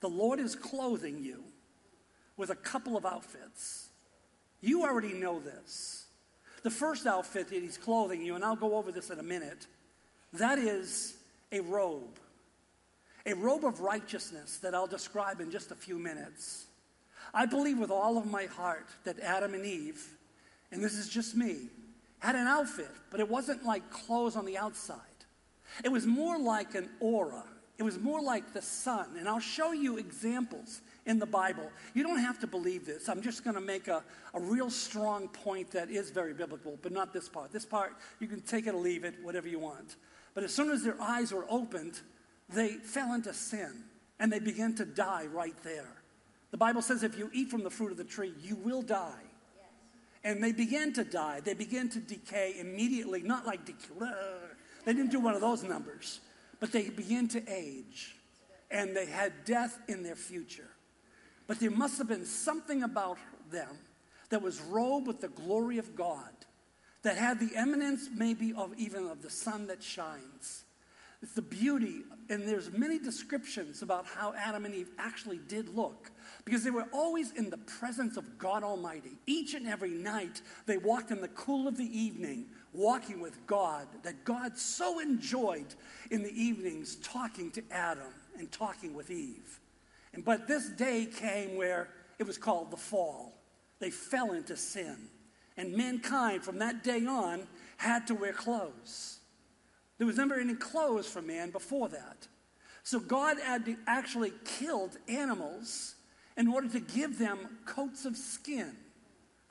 the 0.00 0.08
Lord 0.08 0.38
is 0.38 0.54
clothing 0.54 1.18
you 1.24 1.42
with 2.36 2.50
a 2.50 2.54
couple 2.54 2.96
of 2.96 3.06
outfits. 3.06 3.88
You 4.60 4.84
already 4.84 5.14
know 5.14 5.40
this. 5.40 6.04
The 6.62 6.70
first 6.70 7.06
outfit 7.06 7.48
that 7.48 7.62
he's 7.62 7.78
clothing 7.78 8.22
you, 8.22 8.34
and 8.34 8.44
I'll 8.44 8.54
go 8.54 8.76
over 8.76 8.92
this 8.92 9.08
in 9.08 9.18
a 9.18 9.22
minute, 9.22 9.66
that 10.34 10.58
is 10.58 11.16
a 11.52 11.60
robe. 11.60 12.18
A 13.24 13.34
robe 13.34 13.64
of 13.64 13.80
righteousness 13.80 14.58
that 14.58 14.74
I'll 14.74 14.86
describe 14.86 15.40
in 15.40 15.50
just 15.50 15.70
a 15.70 15.74
few 15.74 15.98
minutes. 15.98 16.66
I 17.32 17.46
believe 17.46 17.78
with 17.78 17.90
all 17.90 18.18
of 18.18 18.30
my 18.30 18.44
heart 18.44 18.86
that 19.04 19.20
Adam 19.20 19.54
and 19.54 19.64
Eve, 19.64 20.06
and 20.70 20.84
this 20.84 20.94
is 20.94 21.08
just 21.08 21.34
me, 21.34 21.70
had 22.18 22.34
an 22.34 22.46
outfit, 22.46 22.90
but 23.10 23.20
it 23.20 23.28
wasn't 23.28 23.64
like 23.64 23.90
clothes 23.90 24.36
on 24.36 24.44
the 24.44 24.56
outside. 24.58 25.00
It 25.84 25.90
was 25.90 26.06
more 26.06 26.38
like 26.38 26.74
an 26.74 26.88
aura. 27.00 27.44
It 27.78 27.82
was 27.82 27.98
more 27.98 28.22
like 28.22 28.54
the 28.54 28.62
sun. 28.62 29.16
And 29.18 29.28
I'll 29.28 29.38
show 29.38 29.72
you 29.72 29.98
examples 29.98 30.80
in 31.04 31.18
the 31.18 31.26
Bible. 31.26 31.70
You 31.94 32.02
don't 32.02 32.18
have 32.18 32.38
to 32.40 32.46
believe 32.46 32.86
this. 32.86 33.08
I'm 33.08 33.20
just 33.20 33.44
going 33.44 33.54
to 33.54 33.60
make 33.60 33.88
a, 33.88 34.02
a 34.32 34.40
real 34.40 34.70
strong 34.70 35.28
point 35.28 35.70
that 35.72 35.90
is 35.90 36.10
very 36.10 36.32
biblical, 36.32 36.78
but 36.80 36.92
not 36.92 37.12
this 37.12 37.28
part. 37.28 37.52
This 37.52 37.66
part, 37.66 37.94
you 38.18 38.28
can 38.28 38.40
take 38.40 38.66
it 38.66 38.74
or 38.74 38.78
leave 38.78 39.04
it, 39.04 39.14
whatever 39.22 39.46
you 39.46 39.58
want. 39.58 39.96
But 40.34 40.44
as 40.44 40.54
soon 40.54 40.70
as 40.70 40.82
their 40.82 41.00
eyes 41.00 41.32
were 41.32 41.46
opened, 41.50 42.00
they 42.48 42.74
fell 42.74 43.12
into 43.12 43.34
sin 43.34 43.84
and 44.18 44.32
they 44.32 44.38
began 44.38 44.74
to 44.76 44.84
die 44.86 45.26
right 45.26 45.56
there. 45.62 46.02
The 46.50 46.56
Bible 46.56 46.80
says 46.80 47.02
if 47.02 47.18
you 47.18 47.30
eat 47.34 47.50
from 47.50 47.62
the 47.62 47.70
fruit 47.70 47.90
of 47.90 47.98
the 47.98 48.04
tree, 48.04 48.32
you 48.40 48.56
will 48.56 48.82
die. 48.82 49.25
And 50.26 50.42
they 50.42 50.50
began 50.50 50.92
to 50.94 51.04
die. 51.04 51.38
They 51.38 51.54
began 51.54 51.88
to 51.90 52.00
decay 52.00 52.56
immediately, 52.58 53.22
not 53.22 53.46
like 53.46 53.64
decay. 53.64 53.94
They 54.84 54.92
didn't 54.92 55.12
do 55.12 55.20
one 55.20 55.34
of 55.34 55.40
those 55.40 55.62
numbers, 55.62 56.18
but 56.58 56.72
they 56.72 56.88
began 56.88 57.28
to 57.28 57.42
age 57.48 58.16
and 58.68 58.96
they 58.96 59.06
had 59.06 59.44
death 59.44 59.78
in 59.86 60.02
their 60.02 60.16
future. 60.16 60.68
But 61.46 61.60
there 61.60 61.70
must 61.70 61.98
have 61.98 62.08
been 62.08 62.26
something 62.26 62.82
about 62.82 63.18
them 63.52 63.68
that 64.30 64.42
was 64.42 64.60
robed 64.62 65.06
with 65.06 65.20
the 65.20 65.28
glory 65.28 65.78
of 65.78 65.94
God, 65.94 66.32
that 67.02 67.16
had 67.16 67.38
the 67.38 67.54
eminence 67.54 68.08
maybe 68.12 68.52
of 68.52 68.76
even 68.76 69.06
of 69.06 69.22
the 69.22 69.30
sun 69.30 69.68
that 69.68 69.80
shines. 69.80 70.64
It's 71.22 71.34
the 71.34 71.42
beauty, 71.42 72.02
and 72.28 72.48
there's 72.48 72.72
many 72.72 72.98
descriptions 72.98 73.80
about 73.80 74.06
how 74.06 74.34
Adam 74.36 74.64
and 74.64 74.74
Eve 74.74 74.90
actually 74.98 75.38
did 75.46 75.68
look, 75.68 76.10
because 76.46 76.62
they 76.62 76.70
were 76.70 76.86
always 76.92 77.32
in 77.32 77.50
the 77.50 77.58
presence 77.58 78.16
of 78.16 78.38
God 78.38 78.62
Almighty. 78.62 79.18
Each 79.26 79.54
and 79.54 79.66
every 79.66 79.90
night, 79.90 80.40
they 80.64 80.78
walked 80.78 81.10
in 81.10 81.20
the 81.20 81.28
cool 81.28 81.66
of 81.66 81.76
the 81.76 81.84
evening, 81.84 82.46
walking 82.72 83.20
with 83.20 83.44
God, 83.48 83.88
that 84.04 84.24
God 84.24 84.56
so 84.56 85.00
enjoyed 85.00 85.74
in 86.12 86.22
the 86.22 86.30
evenings 86.30 86.96
talking 87.02 87.50
to 87.50 87.64
Adam 87.72 88.14
and 88.38 88.50
talking 88.52 88.94
with 88.94 89.10
Eve. 89.10 89.58
And, 90.14 90.24
But 90.24 90.46
this 90.46 90.68
day 90.68 91.06
came 91.06 91.56
where 91.56 91.88
it 92.20 92.26
was 92.28 92.38
called 92.38 92.70
the 92.70 92.76
fall. 92.76 93.34
They 93.80 93.90
fell 93.90 94.30
into 94.30 94.56
sin. 94.56 94.96
And 95.56 95.74
mankind, 95.74 96.44
from 96.44 96.60
that 96.60 96.84
day 96.84 97.04
on, 97.06 97.48
had 97.76 98.06
to 98.06 98.14
wear 98.14 98.32
clothes. 98.32 99.18
There 99.98 100.06
was 100.06 100.16
never 100.16 100.38
any 100.38 100.54
clothes 100.54 101.08
for 101.08 101.20
man 101.20 101.50
before 101.50 101.88
that. 101.88 102.28
So 102.84 103.00
God 103.00 103.38
had 103.40 103.76
actually 103.88 104.32
killed 104.44 104.96
animals 105.08 105.95
in 106.36 106.48
order 106.48 106.68
to 106.68 106.80
give 106.80 107.18
them 107.18 107.38
coats 107.64 108.04
of 108.04 108.16
skin, 108.16 108.72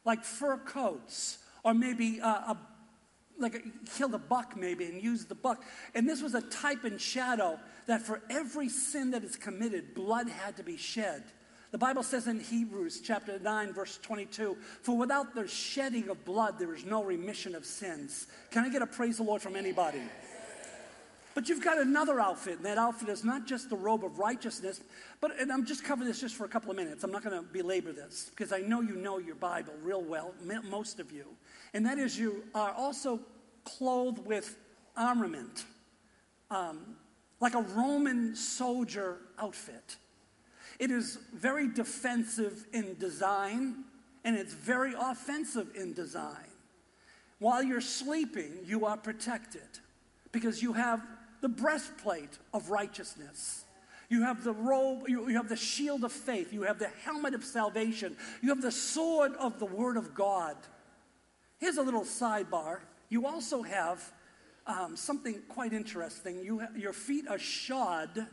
like 0.04 0.24
fur 0.24 0.58
coats, 0.58 1.39
or 1.63 1.74
maybe 1.74 2.20
a, 2.20 2.25
a 2.25 2.58
like 3.38 3.56
a, 3.56 3.60
killed 3.98 4.13
a 4.13 4.18
buck 4.18 4.56
maybe 4.56 4.86
and 4.86 5.01
used 5.01 5.27
the 5.27 5.36
buck. 5.36 5.62
And 5.94 6.08
this 6.08 6.22
was 6.22 6.36
a 6.36 6.42
type 6.42 6.84
and 6.84 7.00
shadow 7.00 7.60
that 7.88 8.01
for 8.01 8.22
every 8.30 8.70
sin 8.70 9.12
that 9.12 9.24
is 9.24 9.36
committed, 9.36 9.94
blood 9.94 10.30
had 10.30 10.58
to 10.58 10.63
be 10.63 10.77
shed. 10.77 11.24
The 11.72 11.77
Bible 11.77 12.04
says 12.04 12.27
in 12.27 12.39
Hebrews 12.39 13.01
chapter 13.01 13.38
9, 13.38 13.74
verse 13.74 14.00
22, 14.01 14.56
for 14.82 14.98
without 14.98 15.36
the 15.36 15.48
shedding 15.48 16.10
of 16.10 16.24
blood, 16.24 16.58
there 16.58 16.74
is 16.74 16.86
no 16.86 17.04
remission 17.04 17.54
of 17.54 17.65
sins. 17.65 18.27
Can 18.51 18.63
I 18.63 18.70
get 18.70 18.82
a 18.82 18.88
praise 18.88 19.18
the 19.18 19.24
Lord 19.24 19.42
from 19.42 19.58
anybody? 19.58 20.01
But 21.36 21.50
you've 21.50 21.63
got 21.63 21.77
another 21.77 22.20
outfit, 22.20 22.58
and 22.58 22.65
that 22.65 22.77
outfit 22.77 23.10
is 23.10 23.24
not 23.24 23.46
just 23.46 23.70
the 23.70 23.75
robe 23.75 24.04
of 24.04 24.18
righteousness, 24.18 24.82
but, 25.22 25.39
and 25.39 25.51
I'm 25.51 25.65
just 25.65 25.84
covering 25.84 26.08
this 26.08 26.22
just 26.22 26.34
for 26.34 26.46
a 26.46 26.50
couple 26.50 26.72
of 26.72 26.77
minutes. 26.77 27.04
I'm 27.04 27.12
not 27.12 27.24
going 27.24 27.38
to 27.38 27.44
belabor 27.44 27.92
this 27.92 28.32
because 28.32 28.51
I 28.54 28.60
know 28.60 28.82
you 28.82 28.96
know 28.96 29.20
your 29.20 29.36
Bible 29.36 29.74
real 29.84 30.01
well, 30.01 30.34
most 30.70 31.00
of 31.00 31.12
you. 31.12 31.25
And 31.74 31.86
that 31.86 32.00
is, 32.00 32.18
you 32.18 32.46
are 32.56 32.72
also 32.72 33.20
clothed 33.65 34.25
with 34.25 34.58
armament. 34.96 35.65
Um, 36.50 36.96
like 37.39 37.54
a 37.54 37.62
Roman 37.62 38.36
soldier 38.36 39.18
outfit. 39.38 39.98
It 40.80 40.92
is 40.92 41.20
very 41.34 41.68
defensive 41.68 42.65
in 42.74 42.98
design 42.98 43.84
and 44.24 44.36
it's 44.36 44.54
very 44.54 44.94
offensive 45.00 45.70
in 45.75 45.94
design. 45.94 46.50
While 47.39 47.63
you're 47.63 47.82
sleeping, 47.82 48.60
you 48.65 48.86
are 48.86 48.98
protected 48.98 49.68
because 50.32 50.63
you 50.63 50.74
have 50.74 51.06
the 51.46 51.50
breastplate 51.50 52.40
of 52.56 52.72
righteousness. 52.72 53.66
You 54.10 54.24
have 54.24 54.44
the 54.44 54.52
robe, 54.52 55.04
you, 55.08 55.28
have 55.28 55.48
the 55.48 55.56
shield 55.56 56.04
of 56.04 56.12
faith, 56.12 56.52
you 56.52 56.64
have 56.64 56.80
the 56.80 56.90
helmet 57.04 57.36
of 57.36 57.44
salvation, 57.44 58.18
you 58.42 58.50
have 58.50 58.64
the 58.64 58.72
sword 58.72 59.34
of 59.36 59.60
the 59.60 59.68
word 59.68 59.96
of 59.96 60.16
God. 60.16 60.56
Here's 61.60 61.78
a 61.78 61.84
little 61.84 62.02
sidebar. 62.02 62.80
You 63.10 63.28
also 63.28 63.62
have 63.62 64.12
um, 64.66 64.98
something 64.98 65.40
quite 65.48 65.72
interesting. 65.72 66.44
You 66.44 66.62
ha- 66.62 66.70
your 66.75 66.94
feet 66.94 67.28
are 67.30 67.38
shod, 67.38 68.25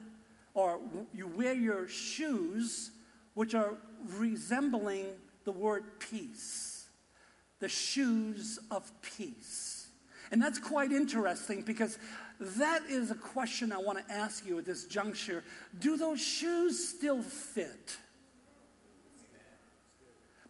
or 0.54 0.78
w- 0.78 1.06
you 1.12 1.28
wear 1.28 1.52
your 1.52 1.88
shoes, 1.88 2.92
which 3.34 3.54
are 3.54 3.74
resembling 4.16 5.04
the 5.44 5.52
word 5.52 5.84
peace. 5.98 6.88
The 7.60 7.68
shoes 7.68 8.58
of 8.70 8.90
peace. 9.02 9.82
And 10.32 10.40
that's 10.40 10.58
quite 10.58 10.92
interesting 10.92 11.60
because 11.60 11.98
that 12.56 12.84
is 12.88 13.10
a 13.10 13.14
question 13.14 13.72
I 13.72 13.78
want 13.78 14.06
to 14.06 14.12
ask 14.12 14.46
you 14.46 14.58
at 14.58 14.64
this 14.64 14.84
juncture. 14.84 15.44
Do 15.78 15.96
those 15.96 16.20
shoes 16.20 16.88
still 16.88 17.22
fit? 17.22 17.96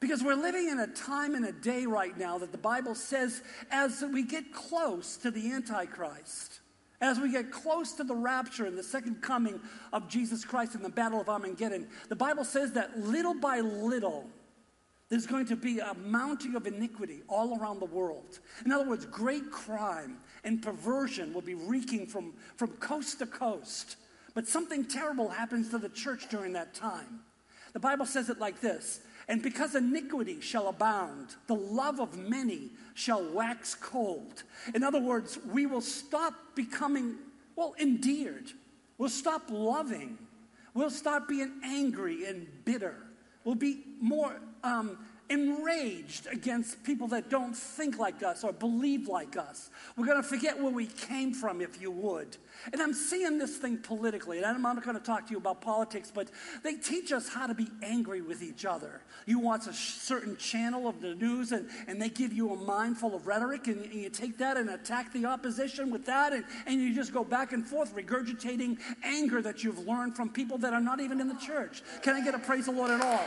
Because 0.00 0.22
we're 0.22 0.34
living 0.34 0.68
in 0.68 0.80
a 0.80 0.88
time 0.88 1.36
and 1.36 1.44
a 1.44 1.52
day 1.52 1.86
right 1.86 2.16
now 2.18 2.36
that 2.38 2.50
the 2.50 2.58
Bible 2.58 2.96
says 2.96 3.40
as 3.70 4.02
we 4.12 4.24
get 4.24 4.52
close 4.52 5.16
to 5.18 5.30
the 5.30 5.52
Antichrist, 5.52 6.58
as 7.00 7.20
we 7.20 7.30
get 7.30 7.52
close 7.52 7.92
to 7.92 8.04
the 8.04 8.14
rapture 8.14 8.66
and 8.66 8.76
the 8.76 8.82
second 8.82 9.22
coming 9.22 9.60
of 9.92 10.08
Jesus 10.08 10.44
Christ 10.44 10.74
in 10.74 10.82
the 10.82 10.88
Battle 10.88 11.20
of 11.20 11.28
Armageddon, 11.28 11.86
the 12.08 12.16
Bible 12.16 12.44
says 12.44 12.72
that 12.72 12.98
little 12.98 13.34
by 13.34 13.60
little, 13.60 14.28
there's 15.12 15.26
going 15.26 15.44
to 15.44 15.56
be 15.56 15.78
a 15.78 15.92
mounting 16.06 16.54
of 16.54 16.66
iniquity 16.66 17.20
all 17.28 17.60
around 17.60 17.80
the 17.80 17.84
world. 17.84 18.38
In 18.64 18.72
other 18.72 18.88
words, 18.88 19.04
great 19.04 19.50
crime 19.50 20.16
and 20.42 20.62
perversion 20.62 21.34
will 21.34 21.42
be 21.42 21.52
reeking 21.52 22.06
from, 22.06 22.32
from 22.56 22.68
coast 22.68 23.18
to 23.18 23.26
coast. 23.26 23.96
But 24.32 24.48
something 24.48 24.86
terrible 24.86 25.28
happens 25.28 25.68
to 25.68 25.76
the 25.76 25.90
church 25.90 26.30
during 26.30 26.54
that 26.54 26.72
time. 26.72 27.20
The 27.74 27.78
Bible 27.78 28.06
says 28.06 28.30
it 28.30 28.38
like 28.38 28.62
this 28.62 29.02
And 29.28 29.42
because 29.42 29.74
iniquity 29.74 30.40
shall 30.40 30.68
abound, 30.68 31.36
the 31.46 31.56
love 31.56 32.00
of 32.00 32.16
many 32.16 32.70
shall 32.94 33.22
wax 33.22 33.74
cold. 33.74 34.44
In 34.74 34.82
other 34.82 35.02
words, 35.02 35.38
we 35.46 35.66
will 35.66 35.82
stop 35.82 36.32
becoming, 36.54 37.16
well, 37.54 37.74
endeared. 37.78 38.50
We'll 38.96 39.10
stop 39.10 39.42
loving. 39.50 40.16
We'll 40.72 40.88
stop 40.88 41.28
being 41.28 41.60
angry 41.62 42.24
and 42.24 42.46
bitter. 42.64 42.96
We'll 43.44 43.56
be 43.56 43.84
more 44.00 44.40
um, 44.62 44.98
enraged 45.32 46.26
against 46.26 46.82
people 46.84 47.08
that 47.08 47.30
don't 47.30 47.56
think 47.56 47.98
like 47.98 48.22
us 48.22 48.44
or 48.44 48.52
believe 48.52 49.08
like 49.08 49.36
us. 49.36 49.70
We're 49.96 50.06
going 50.06 50.20
to 50.20 50.28
forget 50.28 50.60
where 50.60 50.72
we 50.72 50.86
came 50.86 51.32
from, 51.32 51.60
if 51.60 51.80
you 51.80 51.90
would. 51.90 52.36
And 52.72 52.82
I'm 52.82 52.92
seeing 52.92 53.38
this 53.38 53.56
thing 53.56 53.78
politically, 53.78 54.38
and 54.38 54.46
I'm 54.46 54.60
not 54.62 54.84
going 54.84 54.96
to 54.96 55.02
talk 55.02 55.26
to 55.26 55.32
you 55.32 55.38
about 55.38 55.62
politics, 55.62 56.12
but 56.14 56.28
they 56.62 56.74
teach 56.74 57.12
us 57.12 57.28
how 57.28 57.46
to 57.46 57.54
be 57.54 57.66
angry 57.82 58.20
with 58.20 58.42
each 58.42 58.64
other. 58.66 59.00
You 59.26 59.38
watch 59.38 59.66
a 59.66 59.72
certain 59.72 60.36
channel 60.36 60.86
of 60.86 61.00
the 61.00 61.14
news, 61.14 61.52
and, 61.52 61.68
and 61.86 62.00
they 62.00 62.10
give 62.10 62.32
you 62.32 62.52
a 62.52 62.56
mind 62.56 62.98
full 62.98 63.14
of 63.14 63.26
rhetoric, 63.26 63.68
and, 63.68 63.84
and 63.84 63.94
you 63.94 64.10
take 64.10 64.36
that 64.38 64.56
and 64.56 64.68
attack 64.70 65.12
the 65.12 65.24
opposition 65.24 65.90
with 65.90 66.04
that, 66.06 66.32
and, 66.32 66.44
and 66.66 66.80
you 66.80 66.94
just 66.94 67.12
go 67.12 67.24
back 67.24 67.52
and 67.52 67.66
forth 67.66 67.96
regurgitating 67.96 68.78
anger 69.02 69.40
that 69.40 69.64
you've 69.64 69.86
learned 69.86 70.14
from 70.14 70.28
people 70.28 70.58
that 70.58 70.74
are 70.74 70.80
not 70.80 71.00
even 71.00 71.20
in 71.20 71.28
the 71.28 71.36
church. 71.36 71.82
Can 72.02 72.14
I 72.14 72.22
get 72.22 72.34
a 72.34 72.38
praise 72.38 72.66
the 72.66 72.72
Lord 72.72 72.90
at 72.90 73.00
all? 73.00 73.24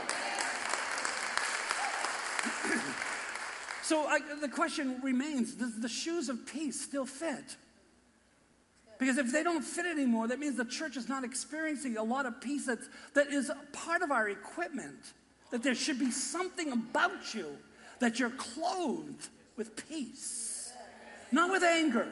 So 3.86 4.08
I, 4.08 4.18
the 4.42 4.50
question 4.50 5.00
remains 5.04 5.54
does 5.54 5.80
the 5.80 5.88
shoes 5.88 6.28
of 6.28 6.48
peace 6.48 6.82
still 6.82 7.06
fit? 7.06 7.56
Because 8.98 9.20
if 9.20 9.32
they 9.32 9.44
don't 9.44 9.64
fit 9.64 9.86
anymore, 9.86 10.28
that 10.28 10.40
means 10.40 10.58
the 10.58 10.66
church 10.66 10.98
is 10.98 11.08
not 11.08 11.24
experiencing 11.24 11.96
a 11.98 12.04
lot 12.04 12.26
of 12.26 12.42
peace 12.42 12.66
that's, 12.66 12.90
that 13.14 13.28
is 13.28 13.52
part 13.74 14.02
of 14.02 14.10
our 14.10 14.30
equipment. 14.30 15.14
That 15.52 15.62
there 15.62 15.76
should 15.76 16.00
be 16.00 16.10
something 16.10 16.72
about 16.72 17.36
you 17.36 17.58
that 18.00 18.20
you're 18.20 18.32
clothed 18.32 19.30
with 19.56 19.88
peace, 19.88 20.74
not 21.32 21.52
with 21.52 21.62
anger, 21.62 22.08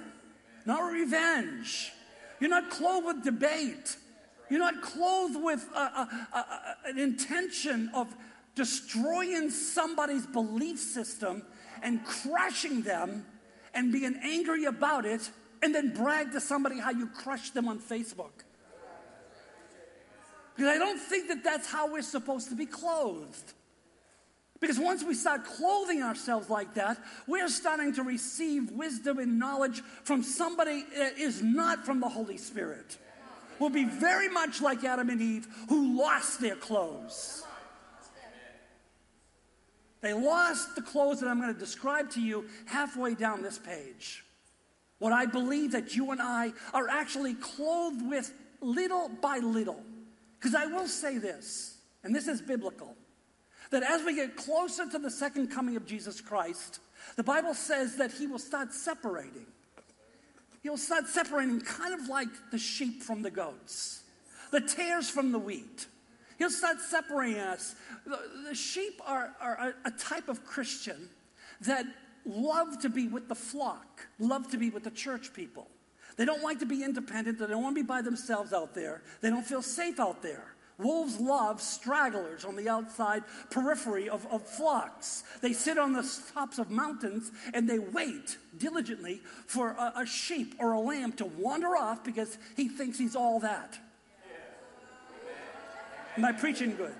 not 0.67 0.83
with 0.83 0.93
revenge. 0.93 1.91
You're 2.39 2.51
not 2.51 2.69
clothed 2.69 3.07
with 3.07 3.23
debate. 3.23 3.97
You're 4.49 4.59
not 4.59 4.81
clothed 4.83 5.41
with 5.41 5.67
a, 5.73 5.79
a, 5.79 6.09
a, 6.33 6.75
an 6.85 6.99
intention 6.99 7.89
of 7.95 8.13
destroying 8.53 9.49
somebody's 9.49 10.27
belief 10.27 10.77
system 10.77 11.43
and 11.83 12.03
crushing 12.05 12.81
them 12.81 13.25
and 13.73 13.91
being 13.91 14.15
angry 14.23 14.65
about 14.65 15.05
it 15.05 15.29
and 15.61 15.73
then 15.73 15.93
brag 15.93 16.31
to 16.31 16.41
somebody 16.41 16.79
how 16.79 16.91
you 16.91 17.07
crushed 17.07 17.53
them 17.53 17.67
on 17.67 17.79
Facebook. 17.79 18.31
Because 20.55 20.69
I 20.69 20.77
don't 20.77 20.99
think 20.99 21.29
that 21.29 21.43
that's 21.43 21.69
how 21.69 21.91
we're 21.91 22.01
supposed 22.01 22.49
to 22.49 22.55
be 22.55 22.65
clothed. 22.65 23.53
Because 24.59 24.79
once 24.79 25.03
we 25.03 25.13
start 25.13 25.43
clothing 25.43 26.01
ourselves 26.01 26.49
like 26.49 26.75
that, 26.75 26.97
we're 27.27 27.49
starting 27.49 27.93
to 27.95 28.03
receive 28.03 28.71
wisdom 28.71 29.19
and 29.19 29.37
knowledge 29.37 29.81
from 30.03 30.23
somebody 30.23 30.85
that 30.95 31.17
is 31.17 31.41
not 31.43 31.85
from 31.85 31.99
the 31.99 32.07
Holy 32.07 32.37
Spirit. 32.37 32.97
We'll 33.59 33.71
be 33.71 33.83
very 33.83 34.29
much 34.29 34.61
like 34.61 34.83
Adam 34.83 35.09
and 35.09 35.21
Eve 35.21 35.47
who 35.69 35.97
lost 35.97 36.39
their 36.39 36.55
clothes. 36.55 37.43
They 40.03 40.13
lost 40.13 40.75
the 40.75 40.81
clothes 40.81 41.21
that 41.21 41.29
I'm 41.29 41.39
going 41.39 41.53
to 41.53 41.59
describe 41.59 42.11
to 42.11 42.21
you 42.21 42.45
halfway 42.65 43.15
down 43.15 43.41
this 43.41 43.57
page. 43.57 44.25
What 44.99 45.13
I 45.13 45.25
believe 45.25 45.71
that 45.71 45.95
you 45.95 46.11
and 46.11 46.21
I 46.21 46.51
are 46.73 46.89
actually 46.89 47.35
clothed 47.35 48.07
with 48.07 48.33
little 48.59 49.09
by 49.21 49.37
little. 49.37 49.81
Because 50.37 50.55
I 50.55 50.65
will 50.65 50.87
say 50.87 51.17
this, 51.17 51.77
and 52.03 52.13
this 52.13 52.27
is 52.27 52.41
biblical, 52.41 52.97
that 53.71 53.81
as 53.81 54.03
we 54.03 54.13
get 54.13 54.35
closer 54.35 54.89
to 54.89 54.99
the 54.99 55.09
second 55.09 55.47
coming 55.47 55.77
of 55.77 55.85
Jesus 55.85 56.19
Christ, 56.19 56.79
the 57.15 57.23
Bible 57.23 57.53
says 57.53 57.95
that 57.95 58.11
he 58.11 58.27
will 58.27 58.39
start 58.39 58.73
separating. 58.73 59.45
He'll 60.63 60.75
start 60.75 61.07
separating 61.07 61.61
kind 61.61 61.93
of 61.93 62.09
like 62.09 62.27
the 62.51 62.57
sheep 62.57 63.03
from 63.03 63.21
the 63.21 63.31
goats, 63.31 64.03
the 64.51 64.59
tares 64.59 65.09
from 65.09 65.31
the 65.31 65.39
wheat. 65.39 65.87
He'll 66.37 66.49
start 66.49 66.79
separating 66.79 67.39
us. 67.39 67.75
The, 68.05 68.55
sheep 68.55 69.01
are, 69.05 69.35
are 69.39 69.73
a, 69.85 69.87
a 69.87 69.91
type 69.91 70.29
of 70.29 70.45
Christian 70.45 71.09
that 71.61 71.85
love 72.25 72.79
to 72.81 72.89
be 72.89 73.07
with 73.07 73.27
the 73.27 73.35
flock, 73.35 74.07
love 74.19 74.49
to 74.51 74.57
be 74.57 74.69
with 74.69 74.83
the 74.83 74.91
church 74.91 75.33
people. 75.33 75.67
They 76.15 76.25
don't 76.25 76.43
like 76.43 76.59
to 76.59 76.65
be 76.65 76.83
independent. 76.83 77.39
They 77.39 77.47
don't 77.47 77.63
want 77.63 77.75
to 77.75 77.81
be 77.81 77.87
by 77.87 78.01
themselves 78.01 78.53
out 78.53 78.75
there. 78.75 79.01
They 79.21 79.29
don't 79.29 79.45
feel 79.45 79.61
safe 79.61 79.99
out 79.99 80.21
there. 80.21 80.53
Wolves 80.77 81.19
love 81.19 81.61
stragglers 81.61 82.45
on 82.45 82.55
the 82.55 82.67
outside 82.67 83.23
periphery 83.51 84.09
of, 84.09 84.25
of, 84.31 84.45
flocks. 84.45 85.23
They 85.41 85.53
sit 85.53 85.77
on 85.77 85.93
the 85.93 86.09
tops 86.33 86.57
of 86.57 86.71
mountains 86.71 87.31
and 87.53 87.69
they 87.69 87.79
wait 87.79 88.37
diligently 88.57 89.21
for 89.45 89.71
a, 89.71 89.93
a 89.97 90.05
sheep 90.05 90.55
or 90.59 90.73
a 90.73 90.79
lamb 90.79 91.13
to 91.13 91.25
wander 91.25 91.75
off 91.77 92.03
because 92.03 92.37
he 92.55 92.67
thinks 92.67 92.97
he's 92.97 93.15
all 93.15 93.39
that. 93.41 93.77
Am 96.17 96.25
I 96.25 96.31
preaching 96.31 96.75
good? 96.75 96.95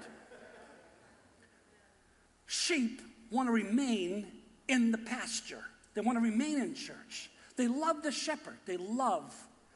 Sheep 2.45 3.01
want 3.29 3.47
to 3.47 3.53
remain 3.53 4.27
in 4.67 4.91
the 4.91 4.97
pasture, 4.97 5.63
they 5.93 6.01
want 6.01 6.17
to 6.17 6.21
remain 6.21 6.61
in 6.61 6.73
church. 6.73 7.29
They 7.55 7.67
love 7.67 8.01
the 8.01 8.11
shepherd, 8.11 8.57
they 8.65 8.77
love 8.77 9.35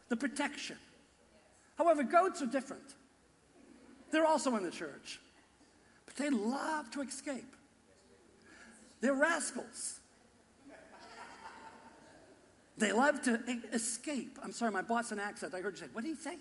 the 0.09 0.15
protection. 0.15 0.77
However, 1.77 2.03
goats 2.03 2.41
are 2.41 2.47
different. 2.47 2.95
They're 4.11 4.25
also 4.25 4.55
in 4.55 4.63
the 4.63 4.71
church, 4.71 5.19
but 6.05 6.15
they 6.15 6.29
love 6.29 6.89
to 6.91 7.01
escape. 7.01 7.55
They're 9.01 9.13
rascals. 9.13 9.99
They 12.77 12.91
love 12.91 13.23
to 13.23 13.39
escape. 13.73 14.37
I'm 14.43 14.51
sorry, 14.51 14.71
my 14.71 14.83
Boston 14.83 15.19
accent. 15.19 15.55
I 15.55 15.61
heard 15.61 15.73
you 15.73 15.79
say, 15.79 15.87
what 15.93 16.03
did 16.03 16.15
he 16.15 16.21
say? 16.21 16.37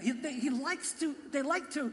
He, 0.00 0.12
they, 0.12 0.34
he 0.34 0.48
likes 0.48 0.92
to, 1.00 1.14
they 1.32 1.42
like 1.42 1.70
to 1.72 1.92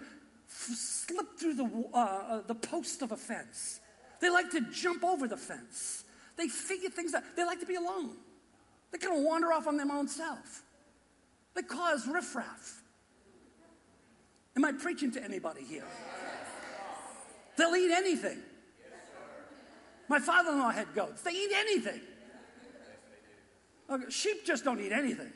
slip 0.49 1.38
through 1.39 1.53
the, 1.55 1.85
uh, 1.93 1.97
uh, 1.97 2.41
the 2.47 2.55
post 2.55 3.01
of 3.01 3.12
a 3.12 3.17
fence. 3.17 3.79
They 4.19 4.29
like 4.29 4.51
to 4.51 4.62
jump 4.71 5.03
over 5.03 5.27
the 5.27 5.38
fence. 5.38 6.03
They 6.38 6.47
figure 6.47 6.89
things 6.89 7.13
out. 7.13 7.23
They 7.35 7.45
like 7.45 7.59
to 7.59 7.65
be 7.65 7.75
alone. 7.75 8.17
They 8.91 8.97
kind 8.97 9.17
of 9.17 9.23
wander 9.23 9.53
off 9.53 9.67
on 9.67 9.77
their 9.77 9.91
own 9.91 10.07
self. 10.07 10.63
They 11.55 11.62
cause 11.62 12.07
riffraff. 12.07 12.81
Am 14.55 14.65
I 14.65 14.71
preaching 14.73 15.12
to 15.12 15.23
anybody 15.23 15.63
here? 15.63 15.85
They'll 17.57 17.75
eat 17.75 17.91
anything. 17.91 18.39
My 20.07 20.19
father 20.19 20.51
in 20.51 20.59
law 20.59 20.71
had 20.71 20.93
goats. 20.95 21.21
They 21.21 21.31
eat 21.31 21.51
anything. 21.55 22.01
sheep 24.09 24.45
just 24.45 24.63
don't 24.63 24.79
eat 24.79 24.91
anything. 24.91 25.31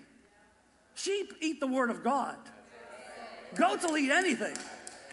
Sheep 0.96 1.34
eat 1.42 1.60
the 1.60 1.68
word 1.68 1.90
of 1.90 2.04
God. 2.04 2.38
Goats 3.56 3.86
will 3.86 3.98
eat 3.98 4.12
anything 4.12 4.56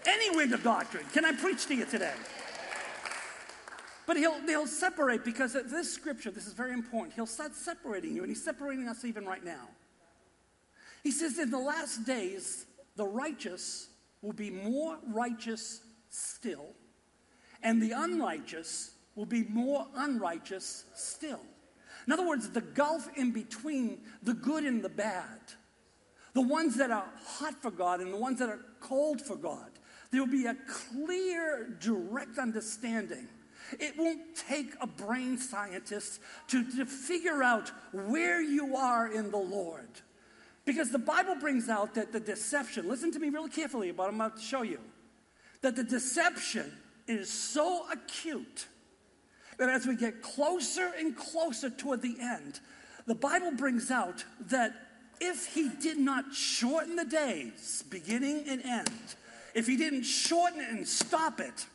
any 0.07 0.37
wind 0.37 0.53
of 0.53 0.63
doctrine. 0.63 1.05
Can 1.13 1.25
I 1.25 1.33
preach 1.33 1.67
to 1.67 1.75
you 1.75 1.85
today? 1.85 2.15
But 4.07 4.17
he'll, 4.17 4.41
he'll 4.47 4.67
separate 4.67 5.25
because 5.25 5.53
this 5.53 5.93
scripture, 5.93 6.31
this 6.31 6.47
is 6.47 6.53
very 6.53 6.73
important. 6.73 7.15
He'll 7.15 7.27
start 7.27 7.55
separating 7.55 8.15
you, 8.15 8.23
and 8.23 8.29
he's 8.29 8.43
separating 8.43 8.89
us 8.89 9.05
even 9.05 9.25
right 9.25 9.45
now. 9.45 9.69
He 11.03 11.11
says, 11.11 11.39
In 11.39 11.51
the 11.51 11.59
last 11.59 12.05
days, 12.05 12.67
the 12.97 13.07
righteous 13.07 13.89
will 14.23 14.33
be 14.33 14.51
more 14.51 14.99
righteous 15.07 15.83
still, 16.09 16.75
and 17.63 17.81
the 17.81 17.93
unrighteous 17.93 18.93
will 19.15 19.27
be 19.27 19.45
more 19.45 19.87
unrighteous 19.95 20.85
still. 20.95 21.41
In 22.07 22.13
other 22.13 22.27
words, 22.27 22.51
the 22.51 22.63
gulf 22.63 23.09
in 23.17 23.31
between 23.31 24.01
the 24.23 24.35
good 24.35 24.65
and 24.65 24.83
the 24.83 24.89
bad, 24.89 25.39
the 26.33 26.41
ones 26.41 26.77
that 26.77 26.91
are 26.91 27.09
hot 27.25 27.55
for 27.63 27.71
God 27.71 28.01
and 28.01 28.13
the 28.13 28.17
ones 28.17 28.39
that 28.39 28.49
are 28.49 28.61
cold 28.81 29.21
for 29.21 29.37
God, 29.37 29.71
there 30.11 30.21
will 30.21 30.31
be 30.31 30.47
a 30.47 30.57
clear, 30.69 31.77
direct 31.81 32.39
understanding. 32.39 33.29
It 33.79 33.97
won't 33.97 34.35
take 34.35 34.75
a 34.81 34.87
brain 34.87 35.39
scientist 35.39 36.21
to, 36.49 36.65
to 36.77 36.85
figure 36.85 37.43
out 37.43 37.71
where 37.93 38.43
you 38.43 38.77
are 38.77 39.13
in 39.13 39.31
the 39.31 39.37
Lord. 39.39 39.89
Because 40.65 40.91
the 40.91 40.99
Bible 40.99 41.37
brings 41.37 41.69
out 41.69 41.95
that 41.95 42.13
the 42.13 42.21
deception, 42.21 42.89
listen 42.89 43.13
to 43.13 43.19
me 43.19 43.29
really 43.29 43.51
carefully 43.51 43.91
about 43.91 44.09
I'm 44.09 44.17
about 44.17 44.37
to 44.37 44.43
show 44.43 44.63
you, 44.63 44.81
that 45.63 45.77
the 45.77 45.85
deception 45.85 46.73
is 47.07 47.31
so 47.31 47.87
acute 47.93 48.67
that 49.59 49.69
as 49.69 49.87
we 49.87 49.95
get 49.95 50.23
closer 50.23 50.91
and 50.99 51.17
closer 51.17 51.71
toward 51.71 52.03
the 52.03 52.17
end, 52.21 52.61
the 53.07 53.15
Bible 53.15 53.53
brings 53.53 53.91
out 53.91 54.25
that 54.49 54.73
if 55.21 55.55
he 55.55 55.69
did 55.69 55.99
not 55.99 56.33
shorten 56.35 56.97
the 56.97 57.05
days, 57.05 57.85
beginning 57.91 58.45
and 58.49 58.63
end, 58.65 59.15
if 59.55 59.67
he 59.67 59.77
didn't 59.77 60.05
shorten 60.05 60.61
it 60.61 60.69
and 60.71 60.87
stop 60.87 61.41
it, 61.41 61.67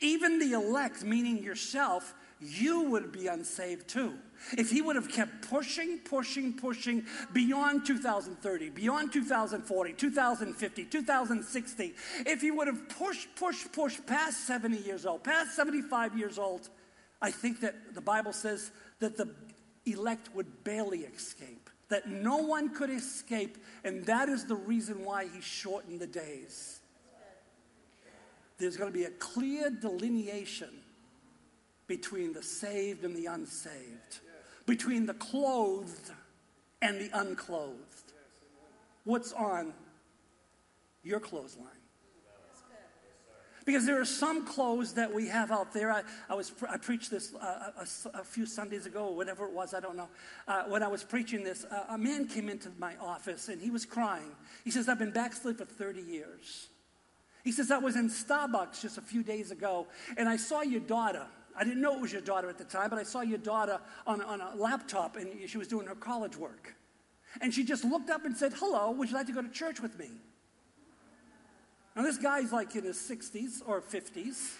even 0.00 0.38
the 0.38 0.52
elect, 0.52 1.04
meaning 1.04 1.42
yourself, 1.42 2.14
you 2.40 2.82
would 2.82 3.12
be 3.12 3.26
unsaved 3.26 3.86
too. 3.86 4.14
If 4.56 4.70
he 4.70 4.80
would 4.80 4.96
have 4.96 5.10
kept 5.10 5.48
pushing, 5.48 5.98
pushing, 5.98 6.54
pushing 6.54 7.04
beyond 7.34 7.84
2030, 7.84 8.70
beyond 8.70 9.12
2040, 9.12 9.92
2050, 9.92 10.84
2060, 10.84 11.94
if 12.26 12.40
he 12.40 12.50
would 12.50 12.66
have 12.66 12.88
pushed, 12.88 13.28
pushed, 13.36 13.70
pushed 13.72 14.06
past 14.06 14.46
70 14.46 14.78
years 14.78 15.04
old, 15.04 15.22
past 15.22 15.54
75 15.54 16.16
years 16.16 16.38
old, 16.38 16.70
I 17.20 17.30
think 17.30 17.60
that 17.60 17.94
the 17.94 18.00
Bible 18.00 18.32
says 18.32 18.70
that 19.00 19.18
the 19.18 19.34
elect 19.84 20.34
would 20.34 20.64
barely 20.64 21.00
escape, 21.00 21.68
that 21.90 22.08
no 22.08 22.38
one 22.38 22.74
could 22.74 22.88
escape, 22.88 23.58
and 23.84 24.06
that 24.06 24.30
is 24.30 24.46
the 24.46 24.56
reason 24.56 25.04
why 25.04 25.26
he 25.26 25.42
shortened 25.42 26.00
the 26.00 26.06
days. 26.06 26.79
There's 28.60 28.76
going 28.76 28.92
to 28.92 28.96
be 28.96 29.04
a 29.04 29.10
clear 29.10 29.70
delineation 29.70 30.68
between 31.86 32.34
the 32.34 32.42
saved 32.42 33.04
and 33.04 33.16
the 33.16 33.26
unsaved, 33.26 34.20
between 34.66 35.06
the 35.06 35.14
clothed 35.14 36.12
and 36.82 37.00
the 37.00 37.10
unclothed. 37.14 38.12
What's 39.04 39.32
on 39.32 39.72
your 41.02 41.20
clothesline? 41.20 41.66
Because 43.64 43.86
there 43.86 44.00
are 44.00 44.06
some 44.06 44.46
clothes 44.46 44.94
that 44.94 45.12
we 45.12 45.28
have 45.28 45.50
out 45.50 45.72
there. 45.72 45.90
I, 45.90 46.02
I 46.28 46.34
was 46.34 46.52
I 46.68 46.76
preached 46.76 47.10
this 47.10 47.34
uh, 47.34 47.70
a, 47.78 48.18
a, 48.18 48.24
few 48.24 48.44
Sundays 48.44 48.86
ago, 48.86 49.10
whatever 49.12 49.46
it 49.46 49.52
was. 49.52 49.74
I 49.74 49.80
don't 49.80 49.96
know. 49.96 50.08
Uh, 50.48 50.64
when 50.64 50.82
I 50.82 50.88
was 50.88 51.04
preaching 51.04 51.44
this, 51.44 51.64
uh, 51.64 51.84
a 51.90 51.98
man 51.98 52.26
came 52.26 52.48
into 52.48 52.70
my 52.78 52.96
office 52.96 53.48
and 53.48 53.60
he 53.60 53.70
was 53.70 53.84
crying. 53.84 54.32
He 54.64 54.70
says, 54.70 54.88
"I've 54.88 54.98
been 54.98 55.12
backslid 55.12 55.58
for 55.58 55.66
30 55.66 56.00
years." 56.00 56.68
He 57.44 57.52
says, 57.52 57.70
"I 57.70 57.78
was 57.78 57.96
in 57.96 58.08
Starbucks 58.08 58.82
just 58.82 58.98
a 58.98 59.02
few 59.02 59.22
days 59.22 59.50
ago, 59.50 59.86
and 60.16 60.28
I 60.28 60.36
saw 60.36 60.62
your 60.62 60.80
daughter." 60.80 61.26
I 61.56 61.64
didn't 61.64 61.82
know 61.82 61.94
it 61.94 62.00
was 62.00 62.12
your 62.12 62.22
daughter 62.22 62.48
at 62.48 62.58
the 62.58 62.64
time, 62.64 62.90
but 62.90 62.98
I 62.98 63.02
saw 63.02 63.20
your 63.20 63.38
daughter 63.38 63.80
on, 64.06 64.22
on 64.22 64.40
a 64.40 64.54
laptop 64.56 65.16
and 65.16 65.48
she 65.48 65.58
was 65.58 65.68
doing 65.68 65.86
her 65.86 65.94
college 65.94 66.36
work. 66.36 66.74
And 67.40 67.52
she 67.52 67.64
just 67.64 67.84
looked 67.84 68.08
up 68.08 68.24
and 68.24 68.36
said, 68.36 68.52
Hello, 68.54 68.90
would 68.92 69.10
you 69.10 69.14
like 69.14 69.26
to 69.26 69.32
go 69.32 69.42
to 69.42 69.48
church 69.48 69.80
with 69.80 69.98
me? 69.98 70.08
Now, 71.94 72.02
this 72.02 72.18
guy's 72.18 72.52
like 72.52 72.74
in 72.76 72.84
his 72.84 72.96
60s 72.96 73.62
or 73.66 73.80
50s, 73.80 74.54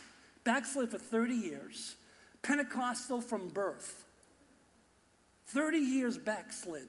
backslid 0.44 0.90
for 0.90 0.98
30 0.98 1.34
years, 1.34 1.96
Pentecostal 2.42 3.20
from 3.20 3.48
birth. 3.48 4.04
30 5.46 5.78
years 5.78 6.18
backslid. 6.18 6.88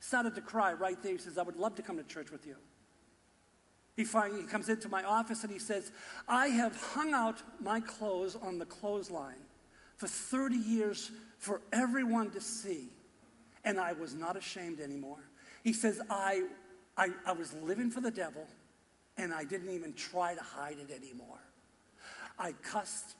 Started 0.00 0.34
to 0.34 0.40
cry 0.40 0.72
right 0.72 1.00
there. 1.02 1.12
He 1.12 1.18
says, 1.18 1.38
I 1.38 1.42
would 1.42 1.56
love 1.56 1.74
to 1.76 1.82
come 1.82 1.96
to 1.96 2.02
church 2.02 2.30
with 2.30 2.46
you. 2.46 2.56
He 3.96 4.04
finally 4.04 4.42
comes 4.42 4.68
into 4.68 4.88
my 4.88 5.04
office 5.04 5.44
and 5.44 5.52
he 5.52 5.58
says, 5.58 5.92
I 6.26 6.48
have 6.48 6.76
hung 6.76 7.12
out 7.14 7.42
my 7.60 7.80
clothes 7.80 8.36
on 8.36 8.58
the 8.58 8.66
clothesline 8.66 9.44
for 9.96 10.08
30 10.08 10.56
years 10.56 11.12
for 11.38 11.60
everyone 11.72 12.30
to 12.30 12.40
see, 12.40 12.88
and 13.64 13.78
I 13.78 13.92
was 13.92 14.14
not 14.14 14.36
ashamed 14.36 14.80
anymore. 14.80 15.18
He 15.62 15.72
says, 15.72 16.00
I, 16.10 16.42
I, 16.96 17.10
I 17.24 17.32
was 17.32 17.54
living 17.62 17.90
for 17.90 18.00
the 18.00 18.10
devil, 18.10 18.46
and 19.16 19.32
I 19.32 19.44
didn't 19.44 19.70
even 19.70 19.92
try 19.92 20.34
to 20.34 20.42
hide 20.42 20.78
it 20.78 20.90
anymore. 20.90 21.38
I 22.38 22.52
cussed, 22.62 23.14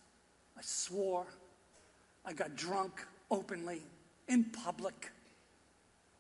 I 0.59 0.63
swore, 0.63 1.27
I 2.25 2.33
got 2.33 2.57
drunk 2.57 3.07
openly 3.31 3.83
in 4.27 4.45
public. 4.45 5.13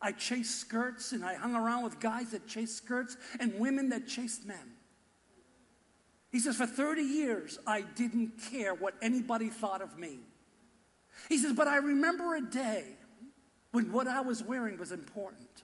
I 0.00 0.12
chased 0.12 0.60
skirts 0.60 1.12
and 1.12 1.24
I 1.24 1.34
hung 1.34 1.54
around 1.54 1.84
with 1.84 2.00
guys 2.00 2.32
that 2.32 2.46
chased 2.46 2.76
skirts 2.76 3.16
and 3.40 3.58
women 3.58 3.88
that 3.90 4.06
chased 4.06 4.46
men. 4.46 4.74
He 6.30 6.40
says, 6.40 6.56
For 6.56 6.66
30 6.66 7.02
years, 7.02 7.58
I 7.66 7.82
didn't 7.82 8.32
care 8.50 8.74
what 8.74 8.94
anybody 9.00 9.48
thought 9.48 9.80
of 9.80 9.96
me. 9.96 10.18
He 11.28 11.38
says, 11.38 11.52
But 11.52 11.68
I 11.68 11.76
remember 11.76 12.34
a 12.34 12.40
day 12.40 12.84
when 13.70 13.92
what 13.92 14.08
I 14.08 14.20
was 14.20 14.42
wearing 14.42 14.76
was 14.76 14.92
important, 14.92 15.62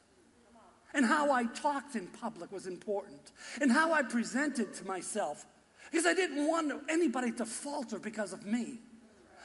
and 0.95 1.05
how 1.05 1.33
I 1.33 1.45
talked 1.45 1.97
in 1.97 2.07
public 2.07 2.53
was 2.53 2.67
important, 2.67 3.33
and 3.61 3.71
how 3.71 3.93
I 3.93 4.03
presented 4.03 4.73
to 4.75 4.87
myself, 4.87 5.45
because 5.91 6.07
I 6.07 6.15
didn't 6.15 6.47
want 6.47 6.73
anybody 6.89 7.33
to 7.33 7.45
falter 7.45 7.99
because 7.99 8.33
of 8.33 8.47
me. 8.47 8.79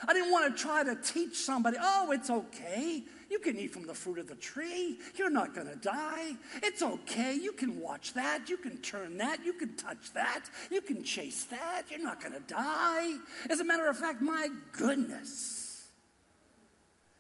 I 0.08 0.14
didn't 0.14 0.32
want 0.32 0.56
to 0.56 0.62
try 0.62 0.84
to 0.84 0.96
teach 0.96 1.38
somebody, 1.38 1.78
oh, 1.80 2.12
it's 2.12 2.30
okay. 2.30 3.04
You 3.30 3.40
can 3.40 3.58
eat 3.58 3.74
from 3.74 3.88
the 3.88 3.94
fruit 3.94 4.20
of 4.20 4.28
the 4.28 4.36
tree. 4.36 4.98
You're 5.16 5.30
not 5.30 5.56
going 5.56 5.68
to 5.68 5.76
die. 5.76 6.34
It's 6.62 6.82
okay. 6.82 7.34
You 7.34 7.54
can 7.54 7.80
watch 7.80 8.14
that. 8.14 8.50
You 8.50 8.58
can 8.58 8.78
turn 8.78 9.18
that. 9.18 9.44
You 9.44 9.54
can 9.54 9.76
touch 9.76 10.14
that. 10.14 10.46
You 10.70 10.82
can 10.82 11.04
chase 11.04 11.46
that. 11.46 11.84
You're 11.90 12.04
not 12.04 12.22
going 12.22 12.34
to 12.34 12.42
die. 12.42 13.18
As 13.50 13.60
a 13.60 13.64
matter 13.64 13.88
of 13.88 13.98
fact, 13.98 14.22
my 14.22 14.50
goodness, 14.72 15.88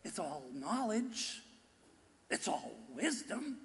it's 0.03 0.19
all 0.19 0.43
knowledge, 0.53 1.41
it's 2.29 2.47
all 2.47 2.71
wisdom. 2.95 3.57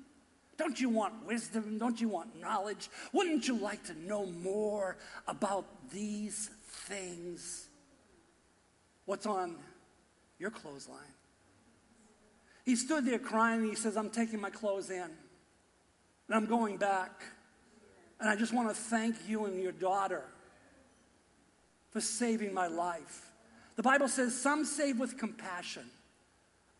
Don't 0.57 0.79
you 0.79 0.91
want 0.91 1.27
wisdom? 1.27 1.79
Don't 1.79 2.01
you 2.01 2.09
want 2.09 2.39
knowledge? 2.39 2.91
Wouldn't 3.15 3.49
you 3.49 3.57
like 3.57 3.83
to 3.85 3.99
know 3.99 4.27
more 4.27 4.99
about 5.27 5.65
these 5.91 6.51
things? 6.67 7.70
What's 9.11 9.27
on 9.27 9.57
your 10.39 10.51
clothesline? 10.51 11.01
He 12.65 12.77
stood 12.77 13.05
there 13.05 13.19
crying. 13.19 13.63
and 13.63 13.69
He 13.69 13.75
says, 13.75 13.97
I'm 13.97 14.09
taking 14.09 14.41
my 14.41 14.51
clothes 14.51 14.89
in 14.89 15.03
and 15.03 15.11
I'm 16.31 16.47
going 16.47 16.77
back. 16.77 17.21
And 18.21 18.29
I 18.29 18.37
just 18.37 18.55
want 18.55 18.69
to 18.69 18.75
thank 18.75 19.17
you 19.27 19.47
and 19.47 19.61
your 19.61 19.73
daughter 19.73 20.23
for 21.91 22.01
saving 22.01 22.55
my 22.55 22.69
life. 22.69 23.33
The 23.75 23.83
Bible 23.83 24.07
says 24.07 24.33
some 24.41 24.65
save 24.65 25.01
with 25.01 25.19
compassion, 25.19 25.91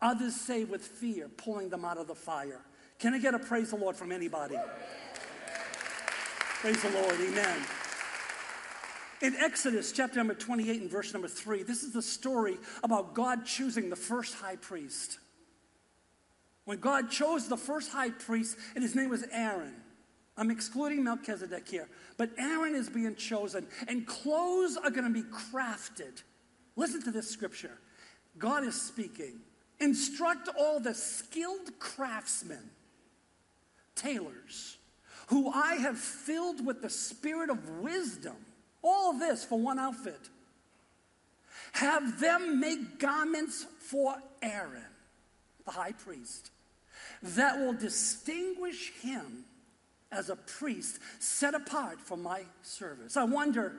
others 0.01 0.33
save 0.33 0.69
with 0.69 0.83
fear, 0.83 1.27
pulling 1.27 1.67
them 1.67 1.83
out 1.83 1.97
of 1.97 2.07
the 2.07 2.15
fire. 2.15 2.61
Can 2.97 3.13
I 3.13 3.19
get 3.19 3.33
a 3.33 3.39
praise 3.39 3.71
the 3.71 3.75
Lord 3.75 3.97
from 3.97 4.13
anybody? 4.13 4.55
Praise 6.61 6.81
the 6.81 6.91
Lord. 6.91 7.15
Amen. 7.19 7.57
In 9.21 9.35
Exodus 9.35 9.91
chapter 9.91 10.17
number 10.17 10.33
28 10.33 10.81
and 10.81 10.89
verse 10.89 11.13
number 11.13 11.27
3, 11.27 11.61
this 11.63 11.83
is 11.83 11.93
the 11.93 12.01
story 12.01 12.57
about 12.83 13.13
God 13.13 13.45
choosing 13.45 13.89
the 13.89 13.95
first 13.95 14.33
high 14.35 14.55
priest. 14.55 15.19
When 16.65 16.79
God 16.79 17.11
chose 17.11 17.47
the 17.47 17.57
first 17.57 17.91
high 17.91 18.09
priest, 18.09 18.57
and 18.73 18.83
his 18.83 18.95
name 18.95 19.09
was 19.09 19.23
Aaron. 19.31 19.75
I'm 20.37 20.49
excluding 20.49 21.03
Melchizedek 21.03 21.67
here, 21.67 21.87
but 22.17 22.31
Aaron 22.39 22.73
is 22.73 22.89
being 22.89 23.15
chosen, 23.15 23.67
and 23.87 24.07
clothes 24.07 24.77
are 24.77 24.89
going 24.89 25.11
to 25.11 25.13
be 25.13 25.27
crafted. 25.29 26.23
Listen 26.75 27.03
to 27.03 27.11
this 27.11 27.29
scripture. 27.29 27.77
God 28.39 28.63
is 28.63 28.79
speaking. 28.79 29.41
Instruct 29.79 30.49
all 30.57 30.79
the 30.79 30.93
skilled 30.93 31.77
craftsmen, 31.79 32.71
tailors, 33.95 34.77
who 35.27 35.51
I 35.51 35.75
have 35.75 35.97
filled 35.97 36.65
with 36.65 36.81
the 36.81 36.89
spirit 36.89 37.49
of 37.49 37.69
wisdom 37.81 38.37
all 38.83 39.13
this 39.17 39.43
for 39.43 39.59
one 39.59 39.79
outfit. 39.79 40.29
Have 41.73 42.19
them 42.19 42.59
make 42.59 42.99
garments 42.99 43.65
for 43.79 44.15
Aaron, 44.41 44.83
the 45.65 45.71
high 45.71 45.93
priest, 45.93 46.51
that 47.21 47.59
will 47.59 47.73
distinguish 47.73 48.91
him 49.01 49.45
as 50.11 50.29
a 50.29 50.35
priest 50.35 50.99
set 51.19 51.53
apart 51.53 52.01
for 52.01 52.17
my 52.17 52.43
service. 52.61 53.15
I 53.15 53.23
wonder 53.23 53.73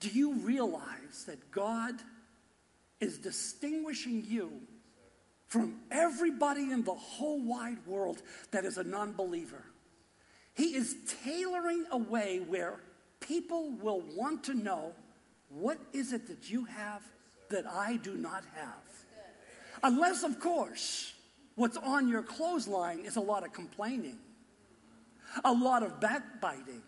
do 0.00 0.08
you 0.08 0.34
realize 0.34 1.24
that 1.26 1.50
God 1.50 1.94
is 3.00 3.18
distinguishing 3.18 4.24
you 4.26 4.52
from 5.48 5.80
everybody 5.90 6.70
in 6.70 6.84
the 6.84 6.94
whole 6.94 7.42
wide 7.42 7.84
world 7.84 8.22
that 8.52 8.64
is 8.64 8.78
a 8.78 8.84
non 8.84 9.12
believer? 9.12 9.64
He 10.54 10.74
is 10.74 10.96
tailoring 11.24 11.86
a 11.90 11.98
way 11.98 12.38
where 12.46 12.80
people 13.20 13.70
will 13.82 14.02
want 14.14 14.44
to 14.44 14.54
know 14.54 14.92
what 15.48 15.78
is 15.92 16.12
it 16.12 16.28
that 16.28 16.50
you 16.50 16.64
have 16.64 17.02
that 17.50 17.66
I 17.66 17.96
do 17.96 18.14
not 18.14 18.44
have? 18.54 18.88
Unless, 19.82 20.24
of 20.24 20.40
course, 20.40 21.14
what's 21.54 21.76
on 21.76 22.08
your 22.08 22.22
clothesline 22.22 23.00
is 23.00 23.16
a 23.16 23.20
lot 23.20 23.44
of 23.44 23.52
complaining, 23.52 24.18
a 25.44 25.52
lot 25.52 25.82
of 25.82 26.00
backbiting, 26.00 26.82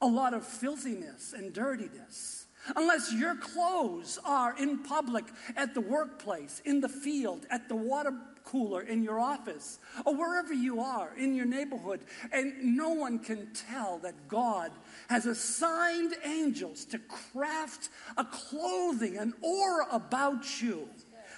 a 0.00 0.06
lot 0.06 0.34
of 0.34 0.46
filthiness 0.46 1.32
and 1.32 1.52
dirtiness. 1.52 2.46
unless 2.76 3.12
your 3.12 3.34
clothes 3.36 4.18
are 4.24 4.56
in 4.58 4.78
public 4.82 5.24
at 5.56 5.74
the 5.74 5.80
workplace, 5.80 6.60
in 6.64 6.80
the 6.80 6.88
field, 6.88 7.46
at 7.50 7.68
the 7.68 7.76
water 7.76 8.12
cooler 8.50 8.82
in 8.82 9.02
your 9.02 9.20
office, 9.20 9.78
or 10.06 10.14
wherever 10.14 10.54
you 10.54 10.80
are 10.80 11.10
in 11.16 11.34
your 11.34 11.44
neighborhood, 11.44 12.00
and 12.32 12.76
no 12.76 12.90
one 12.90 13.18
can 13.18 13.48
tell 13.52 13.98
that 13.98 14.28
God 14.28 14.72
has 15.08 15.26
assigned 15.26 16.14
angels 16.24 16.84
to 16.86 16.98
craft 16.98 17.90
a 18.16 18.24
clothing, 18.24 19.18
an 19.18 19.34
aura 19.42 19.86
about 19.92 20.62
you 20.62 20.88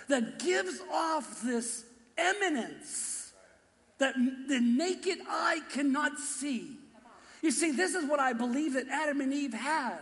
that 0.09 0.39
gives 0.39 0.81
off 0.93 1.43
this 1.43 1.85
eminence 2.17 3.33
that 3.99 4.15
the 4.49 4.61
naked 4.61 5.19
eye 5.29 5.61
cannot 5.73 6.19
see. 6.19 6.77
You 7.43 7.51
see, 7.51 7.73
this 7.73 7.95
is 7.95 8.09
what 8.09 8.21
I 8.21 8.33
believe 8.33 8.75
that 8.75 8.87
Adam 8.89 9.21
and 9.21 9.33
Eve 9.33 9.55
had. 9.55 10.01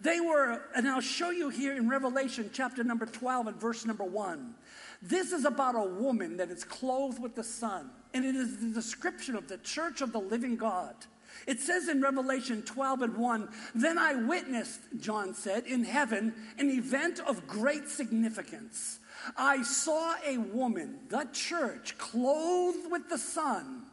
They 0.00 0.18
were, 0.18 0.62
and 0.74 0.88
I'll 0.88 1.00
show 1.00 1.30
you 1.30 1.48
here 1.48 1.76
in 1.76 1.88
Revelation 1.88 2.50
chapter 2.52 2.82
number 2.82 3.06
12 3.06 3.46
and 3.46 3.56
verse 3.60 3.84
number 3.84 4.04
1. 4.04 4.54
This 5.02 5.32
is 5.32 5.44
about 5.44 5.74
a 5.74 5.82
woman 5.82 6.36
that 6.36 6.50
is 6.50 6.62
clothed 6.62 7.20
with 7.20 7.34
the 7.34 7.42
sun, 7.42 7.90
and 8.14 8.24
it 8.24 8.36
is 8.36 8.58
the 8.58 8.68
description 8.68 9.34
of 9.34 9.48
the 9.48 9.58
church 9.58 10.00
of 10.00 10.12
the 10.12 10.20
living 10.20 10.56
God. 10.56 10.94
It 11.46 11.60
says 11.60 11.88
in 11.88 12.00
Revelation 12.00 12.62
12 12.62 13.02
and 13.02 13.16
1 13.16 13.48
Then 13.74 13.98
I 13.98 14.14
witnessed, 14.14 14.80
John 15.00 15.34
said, 15.34 15.66
in 15.66 15.82
heaven, 15.82 16.34
an 16.58 16.70
event 16.70 17.18
of 17.20 17.48
great 17.48 17.88
significance. 17.88 19.00
I 19.36 19.62
saw 19.62 20.14
a 20.24 20.38
woman, 20.38 21.00
the 21.08 21.26
church, 21.32 21.98
clothed 21.98 22.90
with 22.90 23.08
the 23.08 23.18
sun 23.18 23.86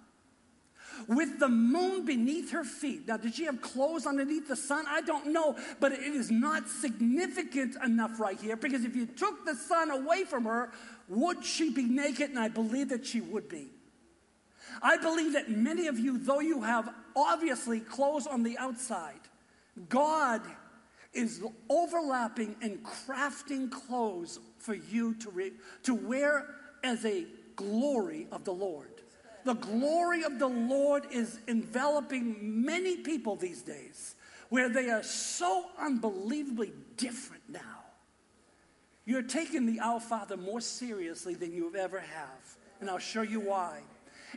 with 1.07 1.39
the 1.39 1.47
moon 1.47 2.05
beneath 2.05 2.51
her 2.51 2.63
feet. 2.63 3.07
Now, 3.07 3.17
did 3.17 3.35
she 3.35 3.45
have 3.45 3.61
clothes 3.61 4.05
underneath 4.05 4.47
the 4.47 4.55
sun? 4.55 4.85
I 4.87 5.01
don't 5.01 5.27
know, 5.27 5.55
but 5.79 5.91
it 5.91 5.99
is 5.99 6.29
not 6.31 6.67
significant 6.67 7.75
enough 7.83 8.19
right 8.19 8.39
here 8.39 8.55
because 8.55 8.83
if 8.83 8.95
you 8.95 9.05
took 9.05 9.45
the 9.45 9.55
sun 9.55 9.91
away 9.91 10.23
from 10.23 10.45
her, 10.45 10.71
would 11.09 11.43
she 11.43 11.71
be 11.71 11.83
naked? 11.83 12.29
And 12.29 12.39
I 12.39 12.47
believe 12.47 12.89
that 12.89 13.05
she 13.05 13.19
would 13.19 13.49
be. 13.49 13.71
I 14.81 14.97
believe 14.97 15.33
that 15.33 15.49
many 15.49 15.87
of 15.87 15.99
you, 15.99 16.17
though 16.17 16.39
you 16.39 16.61
have 16.61 16.93
obviously 17.15 17.79
clothes 17.79 18.27
on 18.27 18.43
the 18.43 18.57
outside, 18.57 19.19
God 19.89 20.41
is 21.11 21.41
overlapping 21.69 22.55
and 22.61 22.83
crafting 22.83 23.71
clothes 23.71 24.39
for 24.59 24.75
you 24.75 25.15
to, 25.15 25.29
re- 25.31 25.53
to 25.83 25.95
wear 25.95 26.45
as 26.83 27.03
a 27.05 27.25
glory 27.55 28.27
of 28.31 28.45
the 28.45 28.53
Lord. 28.53 29.01
The 29.45 29.55
glory 29.55 30.23
of 30.23 30.37
the 30.37 30.47
Lord 30.47 31.05
is 31.11 31.39
enveloping 31.47 32.63
many 32.63 32.97
people 32.97 33.35
these 33.35 33.61
days 33.61 34.15
where 34.49 34.69
they 34.69 34.89
are 34.89 35.03
so 35.03 35.65
unbelievably 35.79 36.73
different 36.97 37.43
now. 37.49 37.78
You're 39.05 39.23
taking 39.23 39.65
the 39.65 39.79
Our 39.79 39.99
Father 39.99 40.37
more 40.37 40.61
seriously 40.61 41.33
than 41.33 41.51
you 41.51 41.75
ever 41.75 41.99
have. 41.99 42.57
And 42.79 42.89
I'll 42.89 42.99
show 42.99 43.21
you 43.21 43.39
why. 43.39 43.81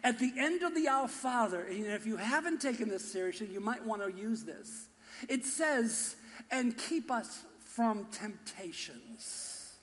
At 0.03 0.19
the 0.19 0.33
end 0.39 0.63
of 0.63 0.75
the 0.75 0.89
Our 0.89 1.09
Father, 1.09 1.63
and 1.63 1.87
if 1.87 2.07
you 2.07 2.17
haven't 2.17 2.61
taken 2.61 2.89
this 2.89 3.13
seriously, 3.13 3.49
you 3.53 3.61
might 3.61 3.85
want 3.85 4.03
to 4.03 4.13
use 4.13 4.45
this. 4.45 4.89
It 5.29 5.45
says, 5.45 6.17
and 6.51 6.77
keep 6.77 7.11
us 7.11 7.45
from 7.61 8.07
temptations. 8.11 9.75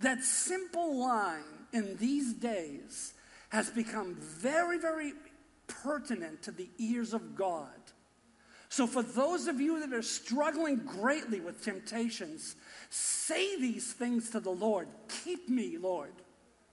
That 0.00 0.22
simple 0.22 1.00
line 1.00 1.66
in 1.72 1.96
these 1.96 2.34
days 2.34 3.14
has 3.48 3.70
become 3.70 4.16
very, 4.16 4.78
very 4.78 5.12
pertinent 5.66 6.42
to 6.42 6.50
the 6.50 6.68
ears 6.78 7.14
of 7.14 7.34
God. 7.34 7.68
So, 8.74 8.88
for 8.88 9.04
those 9.04 9.46
of 9.46 9.60
you 9.60 9.78
that 9.78 9.92
are 9.92 10.02
struggling 10.02 10.78
greatly 10.78 11.38
with 11.38 11.62
temptations, 11.62 12.56
say 12.90 13.56
these 13.56 13.92
things 13.92 14.30
to 14.30 14.40
the 14.40 14.50
Lord. 14.50 14.88
Keep 15.22 15.48
me, 15.48 15.78
Lord, 15.78 16.10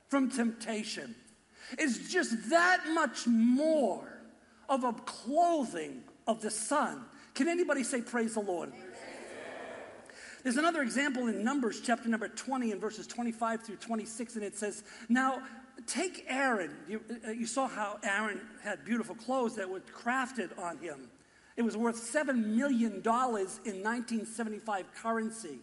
from 0.07 0.31
temptation. 0.31 1.13
It's 1.77 2.11
just 2.11 2.49
that 2.49 2.85
much 2.95 3.27
more 3.27 4.19
of 4.67 4.83
a 4.83 4.93
clothing 4.93 6.01
of 6.25 6.41
the 6.41 6.49
Son. 6.49 7.05
Can 7.35 7.47
anybody 7.47 7.83
say, 7.83 8.01
Praise 8.01 8.33
the 8.33 8.39
Lord? 8.39 8.73
There's 10.41 10.57
another 10.57 10.81
example 10.81 11.27
in 11.27 11.43
Numbers 11.43 11.81
chapter 11.81 12.09
number 12.09 12.29
20 12.29 12.71
and 12.71 12.81
verses 12.81 13.05
25 13.05 13.61
through 13.61 13.75
26, 13.75 14.37
and 14.37 14.43
it 14.43 14.57
says, 14.57 14.83
Now 15.07 15.43
take 15.85 16.25
Aaron. 16.27 16.71
You, 16.89 17.01
uh, 17.27 17.29
you 17.29 17.45
saw 17.45 17.67
how 17.67 17.99
Aaron 18.01 18.41
had 18.63 18.85
beautiful 18.85 19.13
clothes 19.13 19.55
that 19.57 19.69
were 19.69 19.81
crafted 19.81 20.57
on 20.57 20.79
him. 20.79 21.11
It 21.61 21.65
was 21.65 21.77
worth 21.77 22.11
$7 22.11 22.43
million 22.43 22.93
in 22.95 23.03
1975 23.03 24.85
currency. 24.95 25.59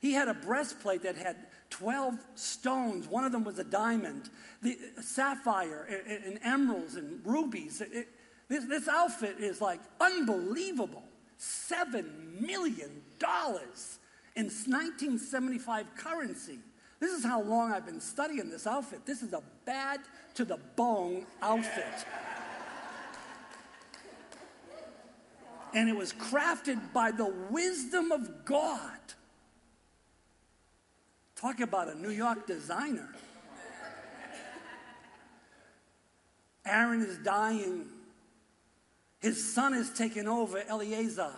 He 0.00 0.12
had 0.12 0.28
a 0.28 0.34
breastplate 0.34 1.02
that 1.02 1.16
had 1.16 1.34
12 1.70 2.14
stones. 2.36 3.08
One 3.08 3.24
of 3.24 3.32
them 3.32 3.42
was 3.42 3.58
a 3.58 3.64
diamond, 3.64 4.30
the 4.62 4.78
uh, 4.96 5.02
sapphire, 5.02 5.88
and, 6.06 6.24
and 6.24 6.38
emeralds, 6.44 6.94
and 6.94 7.26
rubies. 7.26 7.80
It, 7.80 8.06
this, 8.46 8.66
this 8.66 8.86
outfit 8.86 9.40
is 9.40 9.60
like 9.60 9.80
unbelievable. 10.00 11.02
$7 11.40 12.40
million 12.40 13.02
in 14.36 14.44
1975 14.44 15.86
currency. 15.96 16.60
This 17.00 17.10
is 17.10 17.24
how 17.24 17.42
long 17.42 17.72
I've 17.72 17.84
been 17.84 18.00
studying 18.00 18.48
this 18.48 18.68
outfit. 18.68 19.04
This 19.04 19.22
is 19.22 19.32
a 19.32 19.42
bad 19.64 19.98
to 20.34 20.44
the 20.44 20.60
bone 20.76 21.26
outfit. 21.42 22.06
And 25.74 25.88
it 25.88 25.96
was 25.96 26.12
crafted 26.12 26.92
by 26.92 27.10
the 27.10 27.32
wisdom 27.50 28.12
of 28.12 28.44
God. 28.44 28.98
Talk 31.34 31.60
about 31.60 31.88
a 31.88 31.94
New 31.94 32.10
York 32.10 32.46
designer. 32.46 33.08
Aaron 36.64 37.02
is 37.02 37.18
dying. 37.18 37.86
His 39.20 39.52
son 39.52 39.74
is 39.74 39.90
taking 39.90 40.28
over, 40.28 40.62
Eleazar. 40.68 41.32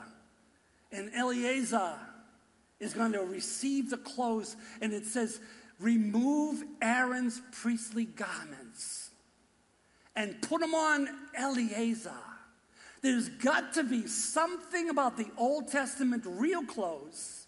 And 0.92 1.10
Eleazar 1.14 1.98
is 2.80 2.92
going 2.92 3.12
to 3.12 3.22
receive 3.22 3.90
the 3.90 3.96
clothes, 3.96 4.56
and 4.80 4.92
it 4.92 5.06
says, 5.06 5.40
Remove 5.80 6.62
Aaron's 6.80 7.40
priestly 7.50 8.04
garments 8.04 9.10
and 10.14 10.40
put 10.42 10.60
them 10.60 10.74
on 10.74 11.08
Eleazar. 11.34 12.12
There's 13.04 13.28
got 13.28 13.74
to 13.74 13.84
be 13.84 14.06
something 14.06 14.88
about 14.88 15.18
the 15.18 15.26
Old 15.36 15.68
Testament 15.68 16.24
real 16.26 16.62
clothes 16.64 17.46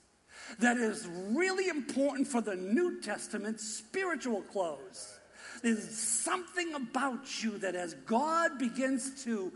that 0.58 0.76
is 0.76 1.08
really 1.30 1.68
important 1.68 2.28
for 2.28 2.42
the 2.42 2.56
New 2.56 3.00
Testament 3.00 3.58
spiritual 3.58 4.42
clothes. 4.42 5.18
There's 5.62 5.88
something 5.88 6.74
about 6.74 7.42
you 7.42 7.56
that 7.56 7.74
as 7.74 7.94
God 8.04 8.58
begins 8.58 9.24
to 9.24 9.50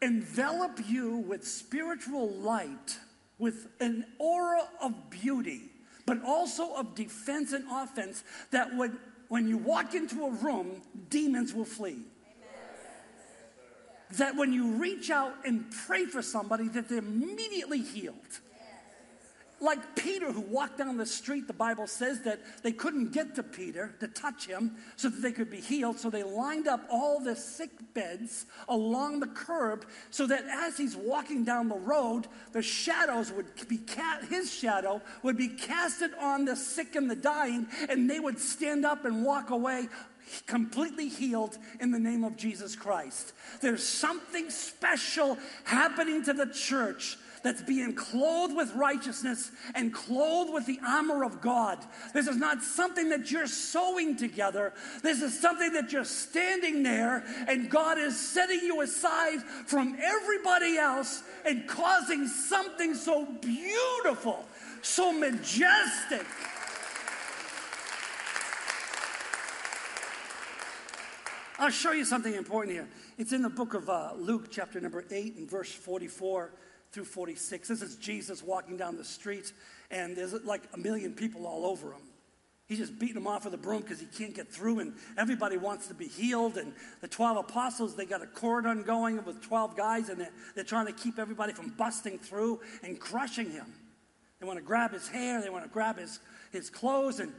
envelop 0.00 0.80
you 0.88 1.18
with 1.18 1.46
spiritual 1.46 2.30
light, 2.30 2.96
with 3.36 3.66
an 3.80 4.06
aura 4.18 4.66
of 4.80 5.10
beauty, 5.10 5.70
but 6.06 6.24
also 6.24 6.72
of 6.72 6.94
defense 6.94 7.52
and 7.52 7.66
offense 7.70 8.24
that 8.50 8.74
when, 8.74 8.98
when 9.28 9.46
you 9.46 9.58
walk 9.58 9.94
into 9.94 10.24
a 10.24 10.30
room, 10.30 10.80
demons 11.10 11.52
will 11.52 11.66
flee. 11.66 11.98
That 14.18 14.36
when 14.36 14.52
you 14.52 14.72
reach 14.72 15.10
out 15.10 15.34
and 15.44 15.64
pray 15.86 16.06
for 16.06 16.22
somebody, 16.22 16.68
that 16.68 16.88
they're 16.88 16.98
immediately 16.98 17.80
healed. 17.80 18.40
Like 19.60 19.96
Peter, 19.96 20.30
who 20.30 20.42
walked 20.42 20.78
down 20.78 20.98
the 20.98 21.06
street, 21.06 21.46
the 21.46 21.54
Bible 21.54 21.86
says 21.86 22.20
that 22.22 22.40
they 22.62 22.72
couldn't 22.72 23.12
get 23.12 23.34
to 23.36 23.42
Peter 23.42 23.94
to 24.00 24.08
touch 24.08 24.46
him 24.46 24.76
so 24.96 25.08
that 25.08 25.22
they 25.22 25.32
could 25.32 25.48
be 25.48 25.60
healed. 25.60 25.98
So 25.98 26.10
they 26.10 26.22
lined 26.22 26.68
up 26.68 26.84
all 26.90 27.18
the 27.18 27.34
sick 27.34 27.70
beds 27.94 28.44
along 28.68 29.20
the 29.20 29.28
curb 29.28 29.86
so 30.10 30.26
that 30.26 30.44
as 30.50 30.76
he's 30.76 30.96
walking 30.96 31.44
down 31.44 31.68
the 31.68 31.76
road, 31.78 32.26
the 32.52 32.62
shadows 32.62 33.32
would 33.32 33.46
be, 33.66 33.78
cast, 33.78 34.26
his 34.26 34.52
shadow 34.52 35.00
would 35.22 35.38
be 35.38 35.48
casted 35.48 36.10
on 36.20 36.44
the 36.44 36.56
sick 36.56 36.94
and 36.94 37.10
the 37.10 37.16
dying, 37.16 37.66
and 37.88 38.10
they 38.10 38.20
would 38.20 38.38
stand 38.38 38.84
up 38.84 39.06
and 39.06 39.24
walk 39.24 39.48
away 39.48 39.88
completely 40.46 41.08
healed 41.08 41.58
in 41.80 41.90
the 41.90 41.98
name 41.98 42.24
of 42.24 42.36
Jesus 42.36 42.76
Christ. 42.76 43.32
There's 43.60 43.82
something 43.82 44.50
special 44.50 45.38
happening 45.64 46.24
to 46.24 46.32
the 46.32 46.46
church 46.46 47.16
that's 47.44 47.62
being 47.62 47.94
clothed 47.94 48.56
with 48.56 48.74
righteousness 48.74 49.52
and 49.74 49.92
clothed 49.92 50.52
with 50.52 50.66
the 50.66 50.80
armor 50.84 51.24
of 51.24 51.42
God. 51.42 51.78
This 52.14 52.26
is 52.26 52.38
not 52.38 52.62
something 52.62 53.10
that 53.10 53.30
you're 53.30 53.46
sewing 53.46 54.16
together. 54.16 54.72
This 55.02 55.20
is 55.20 55.38
something 55.38 55.74
that 55.74 55.92
you're 55.92 56.04
standing 56.04 56.82
there 56.82 57.22
and 57.46 57.70
God 57.70 57.98
is 57.98 58.18
setting 58.18 58.60
you 58.60 58.80
aside 58.80 59.42
from 59.66 59.96
everybody 60.02 60.78
else 60.78 61.22
and 61.44 61.68
causing 61.68 62.26
something 62.26 62.94
so 62.94 63.26
beautiful, 63.26 64.46
so 64.80 65.12
majestic. 65.12 66.26
I'll 71.58 71.70
show 71.70 71.92
you 71.92 72.04
something 72.04 72.34
important 72.34 72.74
here. 72.74 72.88
It's 73.16 73.32
in 73.32 73.42
the 73.42 73.50
book 73.50 73.74
of 73.74 73.88
uh, 73.88 74.12
Luke, 74.16 74.48
chapter 74.50 74.80
number 74.80 75.04
8, 75.08 75.36
and 75.36 75.48
verse 75.48 75.72
44 75.72 76.50
through 76.90 77.04
46. 77.04 77.68
This 77.68 77.80
is 77.80 77.96
Jesus 77.96 78.42
walking 78.42 78.76
down 78.76 78.96
the 78.96 79.04
street, 79.04 79.52
and 79.90 80.16
there's 80.16 80.32
like 80.44 80.62
a 80.72 80.78
million 80.78 81.12
people 81.12 81.46
all 81.46 81.64
over 81.64 81.92
him. 81.92 82.02
He's 82.66 82.78
just 82.78 82.98
beating 82.98 83.14
them 83.14 83.28
off 83.28 83.44
with 83.44 83.54
a 83.54 83.58
broom 83.58 83.82
because 83.82 84.00
he 84.00 84.06
can't 84.06 84.34
get 84.34 84.50
through, 84.50 84.80
and 84.80 84.94
everybody 85.16 85.56
wants 85.56 85.86
to 85.88 85.94
be 85.94 86.08
healed. 86.08 86.56
And 86.56 86.72
the 87.02 87.08
12 87.08 87.36
apostles, 87.36 87.94
they 87.94 88.06
got 88.06 88.22
a 88.22 88.26
cordon 88.26 88.82
going 88.82 89.24
with 89.24 89.40
12 89.40 89.76
guys, 89.76 90.08
and 90.08 90.20
they're, 90.20 90.32
they're 90.56 90.64
trying 90.64 90.86
to 90.86 90.92
keep 90.92 91.20
everybody 91.20 91.52
from 91.52 91.68
busting 91.76 92.18
through 92.18 92.60
and 92.82 92.98
crushing 92.98 93.50
him. 93.50 93.66
They 94.40 94.46
want 94.46 94.58
to 94.58 94.64
grab 94.64 94.92
his 94.92 95.06
hair, 95.06 95.40
they 95.40 95.50
want 95.50 95.64
to 95.64 95.70
grab 95.70 95.98
his, 95.98 96.18
his 96.50 96.68
clothes, 96.68 97.20
and 97.20 97.32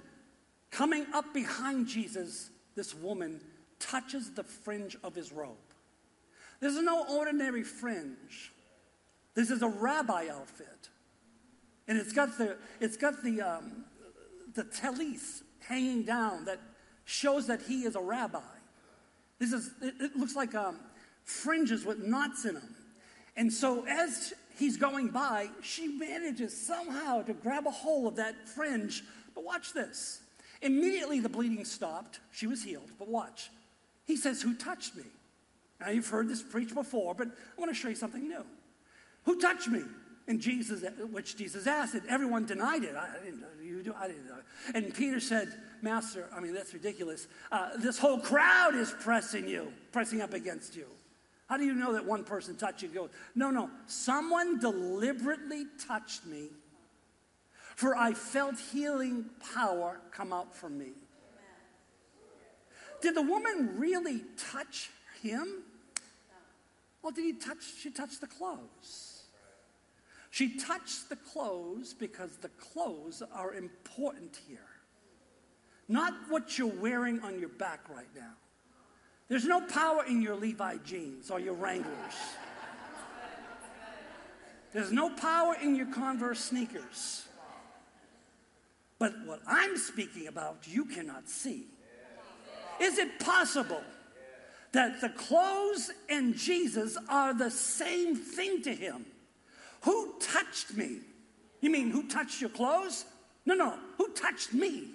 coming 0.71 1.05
up 1.13 1.33
behind 1.33 1.87
Jesus, 1.87 2.49
this 2.75 2.95
woman 2.95 3.41
touches 3.79 4.31
the 4.31 4.43
fringe 4.43 4.97
of 5.03 5.15
his 5.15 5.31
robe. 5.31 5.55
This 6.59 6.75
is 6.75 6.81
no 6.81 7.05
ordinary 7.09 7.63
fringe. 7.63 8.53
This 9.33 9.51
is 9.51 9.61
a 9.61 9.67
rabbi 9.67 10.29
outfit. 10.29 10.89
And 11.87 11.97
it's 11.97 12.13
got 12.13 12.37
the, 12.37 12.57
it's 12.79 12.97
got 12.97 13.23
the, 13.23 13.41
um, 13.41 13.85
the 14.53 14.63
tallith 14.63 15.43
hanging 15.59 16.03
down 16.03 16.45
that 16.45 16.59
shows 17.03 17.47
that 17.47 17.61
he 17.61 17.83
is 17.83 17.95
a 17.95 18.01
rabbi. 18.01 18.39
This 19.39 19.51
is, 19.51 19.71
it, 19.81 19.93
it 19.99 20.15
looks 20.15 20.35
like 20.35 20.55
um, 20.55 20.79
fringes 21.23 21.85
with 21.85 21.99
knots 21.99 22.45
in 22.45 22.55
them. 22.55 22.75
And 23.35 23.51
so 23.51 23.85
as 23.85 24.33
he's 24.57 24.77
going 24.77 25.09
by, 25.09 25.49
she 25.61 25.87
manages 25.87 26.55
somehow 26.65 27.21
to 27.23 27.33
grab 27.33 27.67
a 27.67 27.71
hold 27.71 28.07
of 28.07 28.15
that 28.15 28.47
fringe. 28.47 29.03
But 29.33 29.43
watch 29.43 29.73
this. 29.73 30.21
Immediately 30.61 31.19
the 31.19 31.29
bleeding 31.29 31.65
stopped. 31.65 32.21
She 32.31 32.47
was 32.47 32.63
healed. 32.63 32.91
But 32.97 33.09
watch. 33.09 33.49
He 34.05 34.15
says, 34.15 34.41
Who 34.41 34.55
touched 34.55 34.95
me? 34.95 35.03
Now 35.79 35.89
you've 35.89 36.07
heard 36.07 36.29
this 36.29 36.41
preached 36.41 36.73
before, 36.73 37.13
but 37.13 37.27
I 37.27 37.59
want 37.59 37.71
to 37.71 37.75
show 37.75 37.89
you 37.89 37.95
something 37.95 38.27
new. 38.27 38.45
Who 39.23 39.39
touched 39.39 39.67
me? 39.67 39.81
And 40.27 40.41
Jesus, 40.41 40.83
which 41.11 41.37
Jesus 41.37 41.67
asked, 41.67 41.93
and 41.93 42.07
everyone 42.09 42.45
denied 42.45 42.83
it. 42.83 42.95
I 42.95 43.23
didn't 43.23 43.41
know. 43.41 43.47
You 43.61 43.83
do. 43.83 43.93
I 43.95 44.07
didn't 44.07 44.25
know. 44.25 44.39
And 44.73 44.93
Peter 44.93 45.19
said, 45.19 45.49
Master, 45.83 46.27
I 46.35 46.39
mean, 46.39 46.53
that's 46.53 46.73
ridiculous. 46.73 47.27
Uh, 47.51 47.77
this 47.77 47.99
whole 47.99 48.19
crowd 48.19 48.73
is 48.73 48.93
pressing 49.01 49.47
you, 49.47 49.71
pressing 49.91 50.21
up 50.21 50.33
against 50.33 50.75
you. 50.75 50.87
How 51.47 51.57
do 51.57 51.63
you 51.63 51.75
know 51.75 51.93
that 51.93 52.05
one 52.05 52.23
person 52.23 52.55
touched 52.55 52.81
you? 52.81 52.89
Go, 52.89 53.09
no, 53.35 53.51
no. 53.51 53.69
Someone 53.85 54.59
deliberately 54.59 55.65
touched 55.87 56.25
me, 56.25 56.49
for 57.75 57.95
I 57.95 58.13
felt 58.13 58.55
healing 58.57 59.25
power 59.53 59.99
come 60.11 60.33
out 60.33 60.55
from 60.55 60.77
me. 60.77 60.93
Did 63.01 63.15
the 63.15 63.21
woman 63.21 63.75
really 63.77 64.21
touch 64.37 64.89
him? 65.21 65.63
Well, 67.01 67.11
did 67.11 67.23
he 67.23 67.33
touch? 67.33 67.63
She 67.79 67.91
touched 67.91 68.21
the 68.21 68.27
clothes. 68.27 69.23
She 70.31 70.57
touched 70.57 71.09
the 71.09 71.15
clothes 71.15 71.93
because 71.93 72.37
the 72.37 72.49
clothes 72.49 73.21
are 73.33 73.53
important 73.53 74.39
here. 74.47 74.59
Not 75.87 76.13
what 76.29 76.57
you're 76.57 76.67
wearing 76.67 77.21
on 77.21 77.39
your 77.39 77.49
back 77.49 77.87
right 77.89 78.09
now. 78.15 78.33
There's 79.27 79.45
no 79.45 79.61
power 79.61 80.03
in 80.05 80.21
your 80.21 80.35
Levi 80.35 80.77
jeans 80.83 81.31
or 81.31 81.39
your 81.39 81.53
Wranglers. 81.53 82.15
There's 84.73 84.91
no 84.91 85.09
power 85.09 85.55
in 85.61 85.75
your 85.75 85.85
Converse 85.87 86.39
sneakers. 86.39 87.25
But 88.99 89.13
what 89.25 89.39
I'm 89.47 89.77
speaking 89.77 90.27
about, 90.27 90.67
you 90.67 90.85
cannot 90.85 91.29
see. 91.29 91.67
Is 92.79 92.97
it 92.97 93.19
possible 93.19 93.83
that 94.71 95.01
the 95.01 95.09
clothes 95.09 95.91
and 96.09 96.35
Jesus 96.35 96.97
are 97.09 97.33
the 97.33 97.51
same 97.51 98.15
thing 98.15 98.61
to 98.63 98.73
him? 98.73 99.05
Who 99.81 100.13
touched 100.19 100.75
me? 100.75 100.99
You 101.61 101.69
mean 101.69 101.91
who 101.91 102.07
touched 102.07 102.41
your 102.41 102.49
clothes? 102.49 103.05
No, 103.45 103.53
no. 103.53 103.75
Who 103.97 104.09
touched 104.09 104.53
me? 104.53 104.89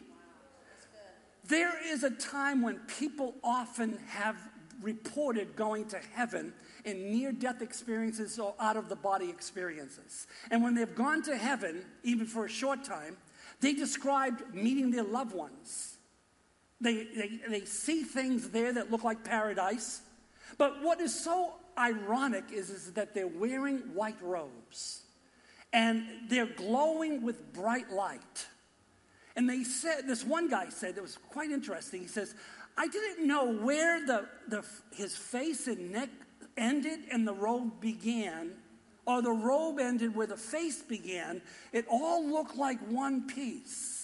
There 1.47 1.75
is 1.85 2.05
a 2.05 2.11
time 2.11 2.63
when 2.63 2.79
people 2.81 3.35
often 3.43 3.99
have 4.09 4.37
reported 4.83 5.57
going 5.57 5.87
to 5.87 5.99
heaven 6.15 6.53
in 6.85 7.11
near 7.11 7.33
death 7.33 7.61
experiences 7.61 8.39
or 8.39 8.55
out 8.59 8.77
of 8.77 8.89
the 8.89 8.97
body 8.97 9.29
experiences. 9.29 10.27
And 10.51 10.63
when 10.63 10.75
they've 10.75 10.95
gone 10.95 11.23
to 11.23 11.37
heaven, 11.37 11.85
even 12.03 12.27
for 12.27 12.47
a 12.47 12.49
short 12.49 12.85
time, 12.85 13.17
they 13.61 13.73
described 13.73 14.55
meeting 14.55 14.91
their 14.91 15.05
loved 15.05 15.35
ones. 15.35 15.99
They, 16.81 17.05
they, 17.05 17.41
they 17.49 17.65
see 17.65 18.03
things 18.03 18.51
there 18.51 18.73
that 18.73 18.91
look 18.91 19.05
like 19.05 19.25
paradise. 19.25 20.01
But 20.59 20.83
what 20.83 21.01
is 21.01 21.15
so 21.15 21.55
ironic 21.79 22.45
is, 22.53 22.71
is 22.71 22.93
that 22.93 23.15
they're 23.15 23.27
wearing 23.27 23.79
white 23.95 24.21
robes 24.23 25.03
and 25.73 26.05
they're 26.29 26.47
glowing 26.47 27.23
with 27.23 27.53
bright 27.53 27.91
light. 27.91 28.47
And 29.37 29.49
they 29.49 29.63
said, 29.63 30.07
this 30.07 30.25
one 30.25 30.49
guy 30.49 30.69
said, 30.71 30.97
it 30.97 31.03
was 31.03 31.17
quite 31.31 31.51
interesting. 31.51 32.01
He 32.03 32.09
says, 32.09 32.35
I 32.77 32.89
didn't 32.89 33.27
know 33.27 33.53
where 33.53 34.05
the, 34.05 34.27
the, 34.49 34.65
his 34.93 35.17
face 35.17 35.67
and 35.67 35.93
neck 35.93 36.09
ended 36.57 37.01
and 37.13 37.27
the 37.27 37.33
robe 37.33 37.81
began, 37.81 38.53
or 39.07 39.23
the 39.23 39.31
robe 39.31 39.79
ended 39.79 40.15
where 40.15 40.27
the 40.27 40.37
face 40.37 40.83
began. 40.83 41.43
It 41.73 41.87
all 41.91 42.27
looked 42.27 42.57
like 42.57 42.81
one 42.89 43.27
piece. 43.27 44.00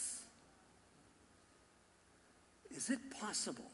Is 2.77 2.91
it 2.91 2.99
possible 3.21 3.71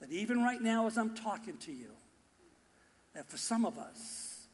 that 0.00 0.10
even 0.10 0.42
right 0.42 0.60
now, 0.60 0.86
as 0.86 0.96
I'm 0.96 1.14
talking 1.14 1.56
to 1.58 1.72
you, 1.72 1.90
that 3.14 3.28
for 3.28 3.36
some 3.36 3.66
of 3.66 3.76
us, 3.76 4.46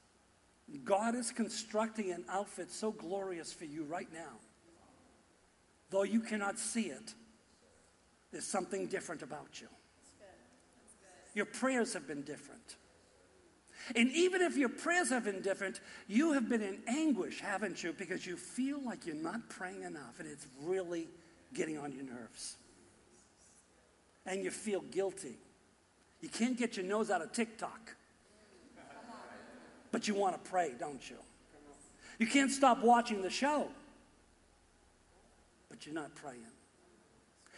God 0.85 1.15
is 1.15 1.31
constructing 1.31 2.11
an 2.11 2.25
outfit 2.29 2.71
so 2.73 2.91
glorious 2.91 3.53
for 3.53 3.67
you 3.67 3.85
right 3.85 4.09
now 4.13 4.41
Though 5.91 6.03
you 6.03 6.21
cannot 6.21 6.59
see 6.59 6.87
it, 6.87 7.15
there's 8.33 8.47
something 8.47 8.87
different 8.87 9.23
about 9.23 9.61
you. 9.61 9.69
Your 11.35 11.47
prayers 11.47 11.93
have 11.93 12.07
been 12.09 12.23
different. 12.23 12.77
And 13.95 14.11
even 14.13 14.41
if 14.41 14.57
your 14.57 14.69
prayers 14.69 15.11
have 15.11 15.25
been 15.25 15.43
different, 15.43 15.81
you 16.09 16.33
have 16.33 16.49
been 16.49 16.63
in 16.63 16.81
anguish, 16.89 17.41
haven't 17.41 17.85
you? 17.85 17.93
Because 17.93 18.27
you 18.27 18.37
feel 18.37 18.81
like 18.85 19.07
you're 19.07 19.15
not 19.15 19.49
praying 19.49 19.83
enough 19.83 20.19
and 20.19 20.29
it's 20.29 20.47
really 20.63 21.09
getting 21.55 21.79
on 21.79 21.93
your 21.93 22.05
nerves. 22.05 22.57
And 24.27 24.43
you 24.43 24.51
feel 24.51 24.81
guilty. 24.81 25.39
You 26.21 26.29
can't 26.29 26.57
get 26.57 26.77
your 26.77 26.85
nose 26.87 27.11
out 27.11 27.23
of 27.23 27.33
TikTok. 27.33 27.95
But 29.93 30.09
you 30.09 30.15
want 30.15 30.43
to 30.43 30.51
pray, 30.51 30.73
don't 30.79 31.09
you? 31.09 31.17
You 32.19 32.27
can't 32.27 32.51
stop 32.51 32.83
watching 32.83 33.23
the 33.23 33.31
show 33.31 33.69
but 35.77 35.85
you're 35.85 35.95
not 35.95 36.15
praying. 36.15 36.41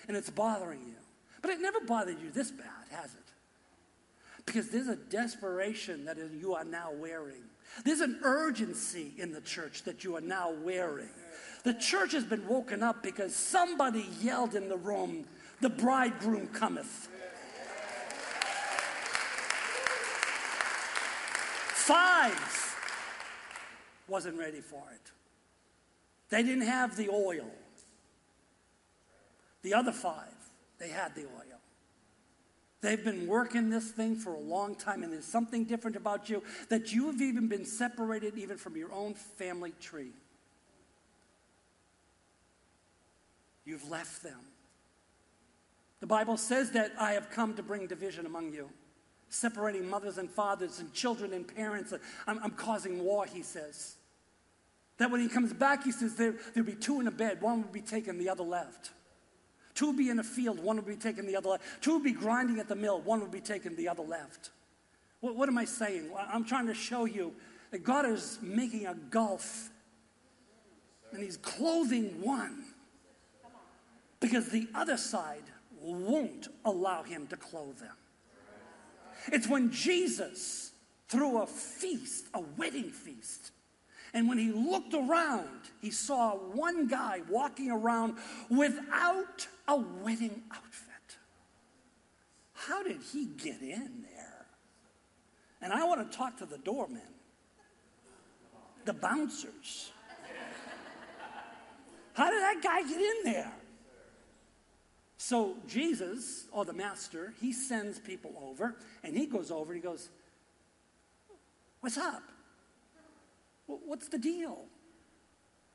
And 0.09 0.17
it's 0.17 0.31
bothering 0.31 0.81
you. 0.81 0.97
But 1.41 1.53
it 1.53 1.61
never 1.61 1.81
bothered 1.81 2.21
you 2.21 2.31
this 2.31 2.51
bad, 2.51 2.67
has 2.91 3.15
it? 3.15 4.45
Because 4.45 4.71
there's 4.71 4.89
a 4.89 4.97
desperation 4.97 6.05
that 6.07 6.17
you 6.41 6.55
are 6.55 6.65
now 6.65 6.91
wearing. 6.93 7.43
There's 7.85 8.01
an 8.01 8.19
urgency 8.23 9.13
in 9.19 9.33
the 9.33 9.41
church 9.41 9.85
that 9.85 10.03
you 10.03 10.17
are 10.17 10.21
now 10.21 10.53
wearing. 10.65 11.11
The 11.65 11.75
church 11.75 12.13
has 12.13 12.25
been 12.25 12.49
woken 12.49 12.83
up 12.83 13.03
because 13.03 13.37
somebody 13.37 14.09
yelled 14.21 14.55
in 14.55 14.69
the 14.69 14.77
room, 14.77 15.27
The 15.61 15.71
bridegroom 15.71 16.49
cometh. 16.49 17.09
Five 21.75 22.77
wasn't 24.07 24.39
ready 24.39 24.61
for 24.61 24.83
it. 24.95 25.13
They 26.31 26.43
didn't 26.43 26.67
have 26.67 26.97
the 26.97 27.09
oil. 27.09 27.51
The 29.63 29.75
other 29.75 29.93
five, 29.93 30.35
they 30.79 30.89
had 30.89 31.15
the 31.15 31.23
oil. 31.23 31.59
They've 32.81 33.03
been 33.03 33.27
working 33.27 33.71
this 33.71 33.91
thing 33.91 34.15
for 34.15 34.35
a 34.35 34.39
long 34.39 34.77
time, 34.77 35.03
and 35.03 35.13
there's 35.13 35.25
something 35.25 35.65
different 35.65 35.97
about 35.97 36.29
you 36.29 36.43
that 36.69 36.93
you 36.93 37.07
have 37.07 37.21
even 37.21 37.49
been 37.49 37.65
separated 37.65 38.39
even 38.39 38.57
from 38.57 38.77
your 38.77 38.93
own 38.93 39.15
family 39.15 39.73
tree. 39.81 40.13
You've 43.65 43.91
left 43.91 44.23
them. 44.23 44.39
The 46.01 46.07
Bible 46.07 46.37
says 46.37 46.71
that 46.73 46.93
I 46.99 47.13
have 47.13 47.31
come 47.31 47.55
to 47.55 47.63
bring 47.63 47.87
division 47.87 48.27
among 48.27 48.53
you, 48.53 48.71
separating 49.29 49.89
mothers 49.89 50.19
and 50.19 50.31
fathers 50.31 50.79
and 50.79 50.93
children 50.93 51.33
and 51.33 51.47
parents. 51.47 51.93
I'm, 52.27 52.39
I'm 52.43 52.53
causing 52.53 53.03
war, 53.03 53.27
he 53.27 53.43
says. 53.43 53.97
That 54.99 55.11
when 55.11 55.21
he 55.21 55.29
comes 55.29 55.53
back, 55.53 55.85
he 55.85 55.93
says 55.93 56.15
there, 56.17 56.35
there'll 56.55 56.67
be 56.67 56.75
two 56.75 57.01
in 57.01 57.07
a 57.07 57.11
bed, 57.11 57.41
one 57.41 57.63
will 57.63 57.73
be 57.73 57.81
taken, 57.81 58.19
the 58.19 58.29
other 58.29 58.45
left. 58.45 58.91
Two 59.75 59.89
would 59.89 59.97
be 59.97 60.11
in 60.11 60.19
a 60.19 60.25
field, 60.25 60.59
one 60.63 60.77
will 60.77 60.83
be 60.83 60.97
taken 60.97 61.27
the 61.27 61.37
other 61.37 61.51
left. 61.51 61.63
Two 61.81 61.95
would 61.95 62.05
be 62.05 62.13
grinding 62.13 62.59
at 62.59 62.69
the 62.69 62.75
mill, 62.75 63.01
one 63.01 63.21
will 63.21 63.29
be 63.29 63.41
taken 63.41 63.77
the 63.77 63.89
other 63.89 64.03
left. 64.03 64.51
What, 65.21 65.37
what 65.37 65.49
am 65.49 65.59
I 65.59 65.65
saying? 65.65 66.11
I'm 66.17 66.45
trying 66.45 66.67
to 66.67 66.75
show 66.75 67.05
you 67.05 67.33
that 67.71 67.85
God 67.85 68.07
is 68.07 68.39
making 68.43 68.87
a 68.87 68.95
gulf 68.95 69.71
and 71.13 71.23
He's 71.23 71.37
clothing 71.37 72.21
one 72.21 72.65
because 74.21 74.49
the 74.49 74.69
other 74.75 74.97
side 74.97 75.45
won't 75.83 76.49
allow 76.65 77.03
Him 77.03 77.27
to 77.29 77.37
clothe 77.37 77.79
them. 77.79 77.95
It's 79.33 79.49
when 79.49 79.71
Jesus 79.71 80.73
threw 81.09 81.43
a 81.43 81.47
feast, 81.47 82.27
a 82.35 82.41
wedding 82.57 82.91
feast. 82.91 83.53
And 84.15 84.29
when 84.29 84.39
he 84.39 84.51
looked 84.51 84.95
around, 84.95 85.61
he 85.81 85.91
saw 85.91 86.33
one 86.33 86.87
guy 86.87 87.21
walking 87.29 87.71
around 87.71 88.17
without 88.49 89.47
a 89.67 89.77
wedding 89.77 90.43
outfit. 90.51 91.19
How 92.55 92.83
did 92.83 93.01
he 93.13 93.27
get 93.27 93.61
in 93.61 94.03
there? 94.03 94.47
And 95.61 95.73
I 95.73 95.85
want 95.85 96.11
to 96.11 96.17
talk 96.17 96.39
to 96.39 96.47
the 96.47 96.59
doormen, 96.59 97.03
the 98.85 98.95
bouncers. 98.95 99.91
How 102.15 102.31
did 102.31 102.41
that 102.41 102.61
guy 102.63 102.83
get 102.83 103.01
in 103.01 103.33
there? 103.33 103.53
So 105.19 105.57
Jesus, 105.67 106.47
or 106.53 106.65
the 106.65 106.73
master, 106.73 107.35
he 107.41 107.53
sends 107.53 107.99
people 107.99 108.33
over, 108.41 108.77
and 109.03 109.17
he 109.17 109.27
goes 109.27 109.51
over 109.51 109.73
and 109.73 109.83
he 109.83 109.87
goes, 109.87 110.09
What's 111.81 111.99
up? 111.99 112.23
What's 113.67 114.09
the 114.09 114.19
deal? 114.19 114.65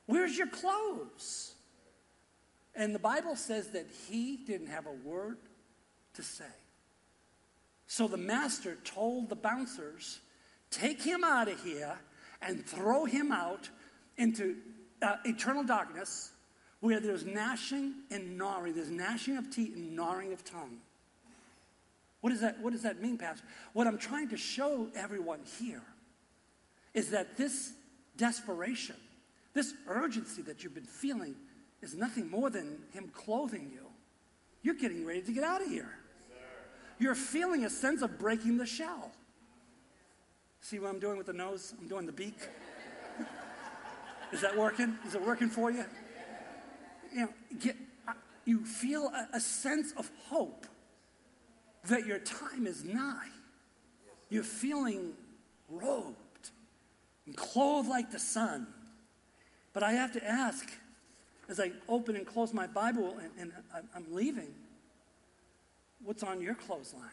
Where's 0.06 0.38
your 0.38 0.48
clothes? 0.48 1.54
And 2.76 2.96
the 2.96 3.00
Bible 3.00 3.36
says 3.36 3.70
that 3.70 3.88
he 4.10 4.38
didn't 4.38 4.68
have 4.68 4.88
a 4.88 5.08
word 5.08 5.38
to 6.16 6.24
say. 6.24 6.46
So 7.86 8.08
the 8.08 8.18
master 8.18 8.78
told 8.84 9.30
the 9.30 9.36
bouncers, 9.36 10.20
Take 10.72 11.02
him 11.02 11.24
out 11.24 11.48
of 11.48 11.62
here 11.64 12.00
and 12.41 12.66
throw 12.66 13.06
him 13.06 13.32
out 13.32 13.70
into 14.18 14.58
uh, 15.02 15.18
eternal 15.26 15.64
darkness 15.64 16.32
where 16.84 17.00
there's 17.00 17.26
gnashing 17.26 17.94
and 18.12 18.38
gnawing. 18.38 18.74
There's 18.74 18.90
gnashing 18.90 19.38
of 19.38 19.50
teeth 19.50 19.74
and 19.74 19.96
gnawing 19.96 20.34
of 20.34 20.44
tongue. 20.44 20.80
What 22.20 22.32
does 22.32 22.42
that, 22.42 22.60
what 22.60 22.74
does 22.74 22.82
that 22.82 23.02
mean, 23.02 23.18
Pastor? 23.18 23.46
What 23.72 23.88
I'm 23.88 23.98
trying 23.98 24.28
to 24.30 24.38
show 24.38 24.90
everyone 24.94 25.40
here 25.62 25.82
is 26.94 27.12
that 27.12 27.38
this 27.38 27.72
desperation, 28.18 28.98
this 29.54 29.74
urgency 29.88 30.42
that 30.42 30.62
you've 30.62 30.74
been 30.74 30.84
feeling, 30.84 31.36
is 31.82 31.96
nothing 31.96 32.30
more 32.30 32.50
than 32.50 32.80
Him 32.92 33.08
clothing 33.14 33.72
you. 33.74 33.86
You're 34.62 34.76
getting 34.76 35.06
ready 35.06 35.22
to 35.22 35.32
get 35.32 35.46
out 35.46 35.62
of 35.62 35.70
here. 35.70 35.98
You're 37.00 37.16
feeling 37.16 37.64
a 37.64 37.70
sense 37.70 38.02
of 38.02 38.20
breaking 38.20 38.58
the 38.58 38.66
shell. 38.66 39.14
See 40.60 40.80
what 40.80 40.90
I'm 40.90 41.00
doing 41.00 41.18
with 41.18 41.28
the 41.28 41.34
nose? 41.34 41.74
I'm 41.80 41.88
doing 41.88 42.08
the 42.08 42.12
beak. 42.12 42.36
Is 44.34 44.42
that 44.42 44.58
working? 44.58 44.98
Is 45.08 45.16
it 45.16 45.26
working 45.26 45.48
for 45.48 45.72
you? 45.72 45.86
You 47.14 47.22
know, 47.22 47.30
get, 47.59 47.76
uh, 48.07 48.14
you 48.45 48.66
feel 48.66 49.07
a, 49.07 49.38
a 49.38 49.39
sense 49.39 49.93
of 49.97 50.09
hope 50.28 50.66
that 51.86 52.05
your 52.05 52.20
time 52.20 52.66
is 52.66 52.84
nigh. 52.84 53.30
You're 54.30 54.43
feeling 54.43 55.14
robed 55.70 56.18
and 57.26 57.36
clothed 57.36 57.89
like 57.89 58.11
the 58.11 58.20
sun. 58.20 58.68
But 59.74 59.84
I 59.84 59.93
have 59.93 60.14
to 60.14 60.24
ask, 60.26 60.72
as 61.49 61.59
I 61.59 61.72
open 61.88 62.16
and 62.16 62.26
close 62.26 62.53
my 62.53 62.68
Bible 62.68 63.18
and, 63.22 63.32
and 63.39 63.51
I'm 63.95 64.05
leaving, 64.14 64.53
what's 66.03 66.24
on 66.24 66.41
your 66.41 66.55
clothesline? 66.55 67.09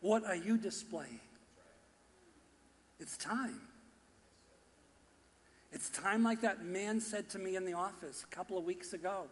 What 0.00 0.24
are 0.24 0.36
you 0.36 0.56
displaying? 0.56 1.20
It's 2.98 3.16
time. 3.16 3.60
It's 5.72 5.88
time 5.90 6.22
like 6.24 6.40
that 6.40 6.64
man 6.64 7.00
said 7.00 7.28
to 7.30 7.38
me 7.38 7.56
in 7.56 7.64
the 7.64 7.74
office 7.74 8.24
a 8.24 8.34
couple 8.34 8.58
of 8.58 8.64
weeks 8.64 8.92
ago 8.92 9.26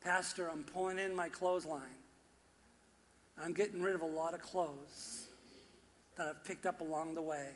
Pastor, 0.00 0.48
I'm 0.48 0.64
pulling 0.64 0.98
in 0.98 1.14
my 1.14 1.28
clothesline. 1.28 1.82
I'm 3.42 3.52
getting 3.52 3.82
rid 3.82 3.94
of 3.94 4.02
a 4.02 4.06
lot 4.06 4.34
of 4.34 4.40
clothes 4.40 5.26
that 6.16 6.26
I've 6.26 6.44
picked 6.44 6.66
up 6.66 6.80
along 6.80 7.14
the 7.14 7.22
way. 7.22 7.48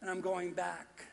And 0.00 0.10
I'm 0.10 0.20
going 0.20 0.52
back. 0.52 1.04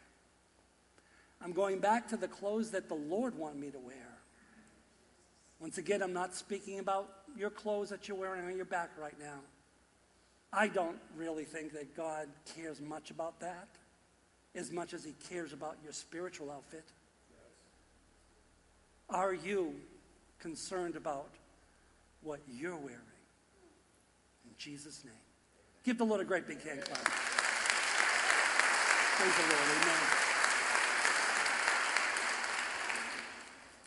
I'm 1.41 1.53
going 1.53 1.79
back 1.79 2.07
to 2.09 2.17
the 2.17 2.27
clothes 2.27 2.71
that 2.71 2.89
the 2.89 2.95
Lord 2.95 3.37
wanted 3.37 3.59
me 3.59 3.71
to 3.71 3.79
wear. 3.79 4.17
Once 5.59 5.77
again, 5.77 6.01
I'm 6.01 6.13
not 6.13 6.33
speaking 6.33 6.79
about 6.79 7.09
your 7.37 7.49
clothes 7.49 7.89
that 7.89 8.07
you're 8.07 8.17
wearing 8.17 8.45
on 8.45 8.55
your 8.55 8.65
back 8.65 8.91
right 8.99 9.17
now. 9.19 9.39
I 10.51 10.67
don't 10.67 10.99
really 11.15 11.43
think 11.43 11.73
that 11.73 11.95
God 11.95 12.27
cares 12.55 12.81
much 12.81 13.11
about 13.11 13.39
that 13.41 13.67
as 14.55 14.71
much 14.71 14.93
as 14.93 15.03
he 15.03 15.13
cares 15.29 15.53
about 15.53 15.77
your 15.83 15.93
spiritual 15.93 16.51
outfit? 16.51 16.85
Are 19.09 19.33
you 19.33 19.73
concerned 20.39 20.95
about 20.95 21.29
what 22.21 22.39
you're 22.47 22.75
wearing? 22.75 22.99
In 24.45 24.51
Jesus' 24.57 25.03
name. 25.03 25.13
Give 25.83 25.97
the 25.97 26.03
Lord 26.03 26.21
a 26.21 26.25
great 26.25 26.47
big 26.47 26.61
hand 26.63 26.81
clap. 26.81 27.03
Praise 29.15 29.35
the 29.35 29.41
Lord. 29.41 29.69
Amen. 29.81 30.29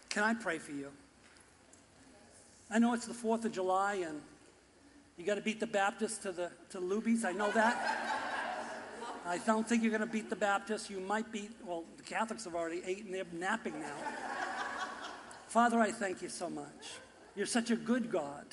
Can 0.08 0.24
I 0.24 0.34
pray 0.34 0.58
for 0.58 0.72
you? 0.72 0.90
I 2.70 2.78
know 2.78 2.92
it's 2.94 3.06
the 3.06 3.14
4th 3.14 3.44
of 3.44 3.52
July 3.52 4.04
and 4.06 4.20
you 5.16 5.24
got 5.24 5.36
to 5.36 5.40
beat 5.40 5.60
the 5.60 5.66
Baptists 5.66 6.18
to 6.18 6.32
the 6.32 6.50
to 6.70 6.78
Luby's. 6.78 7.24
I 7.24 7.32
know 7.32 7.50
that. 7.52 8.21
I 9.24 9.38
don't 9.38 9.68
think 9.68 9.82
you're 9.82 9.90
going 9.90 10.00
to 10.06 10.12
beat 10.12 10.30
the 10.30 10.36
Baptists. 10.36 10.90
You 10.90 11.00
might 11.00 11.30
beat, 11.30 11.50
well, 11.64 11.84
the 11.96 12.02
Catholics 12.02 12.44
have 12.44 12.54
already 12.54 12.82
eaten, 12.86 13.12
they're 13.12 13.24
napping 13.32 13.78
now. 13.80 13.96
Father, 15.48 15.78
I 15.78 15.92
thank 15.92 16.22
you 16.22 16.28
so 16.28 16.50
much. 16.50 16.98
You're 17.36 17.46
such 17.46 17.70
a 17.70 17.76
good 17.76 18.10
God. 18.10 18.46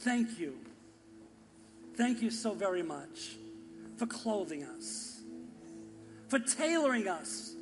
Thank 0.00 0.38
you. 0.38 0.58
Thank 1.96 2.22
you 2.22 2.30
so 2.30 2.54
very 2.54 2.82
much 2.82 3.36
for 3.96 4.06
clothing 4.06 4.64
us, 4.64 5.20
for 6.28 6.38
tailoring 6.38 7.08
us 7.08 7.54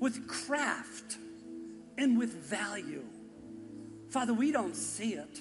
with 0.00 0.26
craft 0.26 1.18
and 1.98 2.18
with 2.18 2.32
value. 2.32 3.04
Father, 4.08 4.32
we 4.32 4.50
don't 4.52 4.74
see 4.74 5.14
it, 5.14 5.40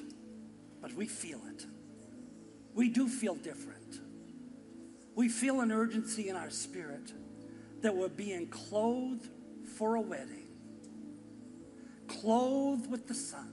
but 0.82 0.94
we 0.94 1.08
feel 1.08 1.40
it. 1.48 1.66
We 2.74 2.90
do 2.90 3.08
feel 3.08 3.36
different 3.36 3.85
we 5.16 5.30
feel 5.30 5.62
an 5.62 5.72
urgency 5.72 6.30
in 6.30 6.36
our 6.36 6.50
spirit 6.50 7.12
that 7.82 7.96
we're 7.96 8.10
being 8.10 8.48
clothed 8.48 9.30
for 9.78 9.96
a 9.96 10.02
wedding, 10.02 10.48
clothed 12.08 12.90
with 12.90 13.08
the 13.08 13.14
sun. 13.14 13.52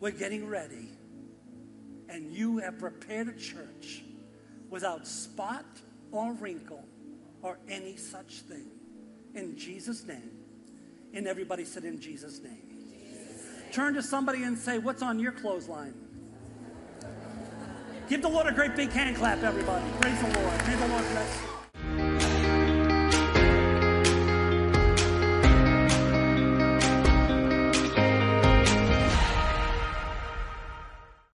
We're 0.00 0.10
getting 0.10 0.48
ready, 0.48 0.88
and 2.08 2.32
you 2.32 2.58
have 2.58 2.78
prepared 2.78 3.28
a 3.28 3.38
church 3.38 4.02
without 4.68 5.06
spot 5.06 5.64
or 6.10 6.32
wrinkle 6.32 6.84
or 7.42 7.58
any 7.68 7.96
such 7.96 8.40
thing. 8.40 8.66
In 9.34 9.56
Jesus' 9.56 10.04
name. 10.06 10.30
And 11.12 11.26
everybody 11.26 11.64
said, 11.64 11.84
In 11.84 12.00
Jesus' 12.00 12.40
name. 12.40 12.62
Jesus. 12.68 13.46
Turn 13.72 13.94
to 13.94 14.02
somebody 14.02 14.42
and 14.42 14.56
say, 14.56 14.78
What's 14.78 15.02
on 15.02 15.18
your 15.18 15.32
clothesline? 15.32 15.94
Give 18.10 18.20
the 18.20 18.28
Lord 18.28 18.48
a 18.48 18.52
great 18.52 18.74
big 18.74 18.90
hand 18.90 19.14
clap, 19.14 19.40
everybody. 19.44 19.88
Praise 20.00 20.20
the 20.20 20.40
Lord. 20.40 20.66
May 20.66 20.74
the 20.74 20.88
Lord 20.88 21.04
bless 21.12 21.42
you. 21.42 21.59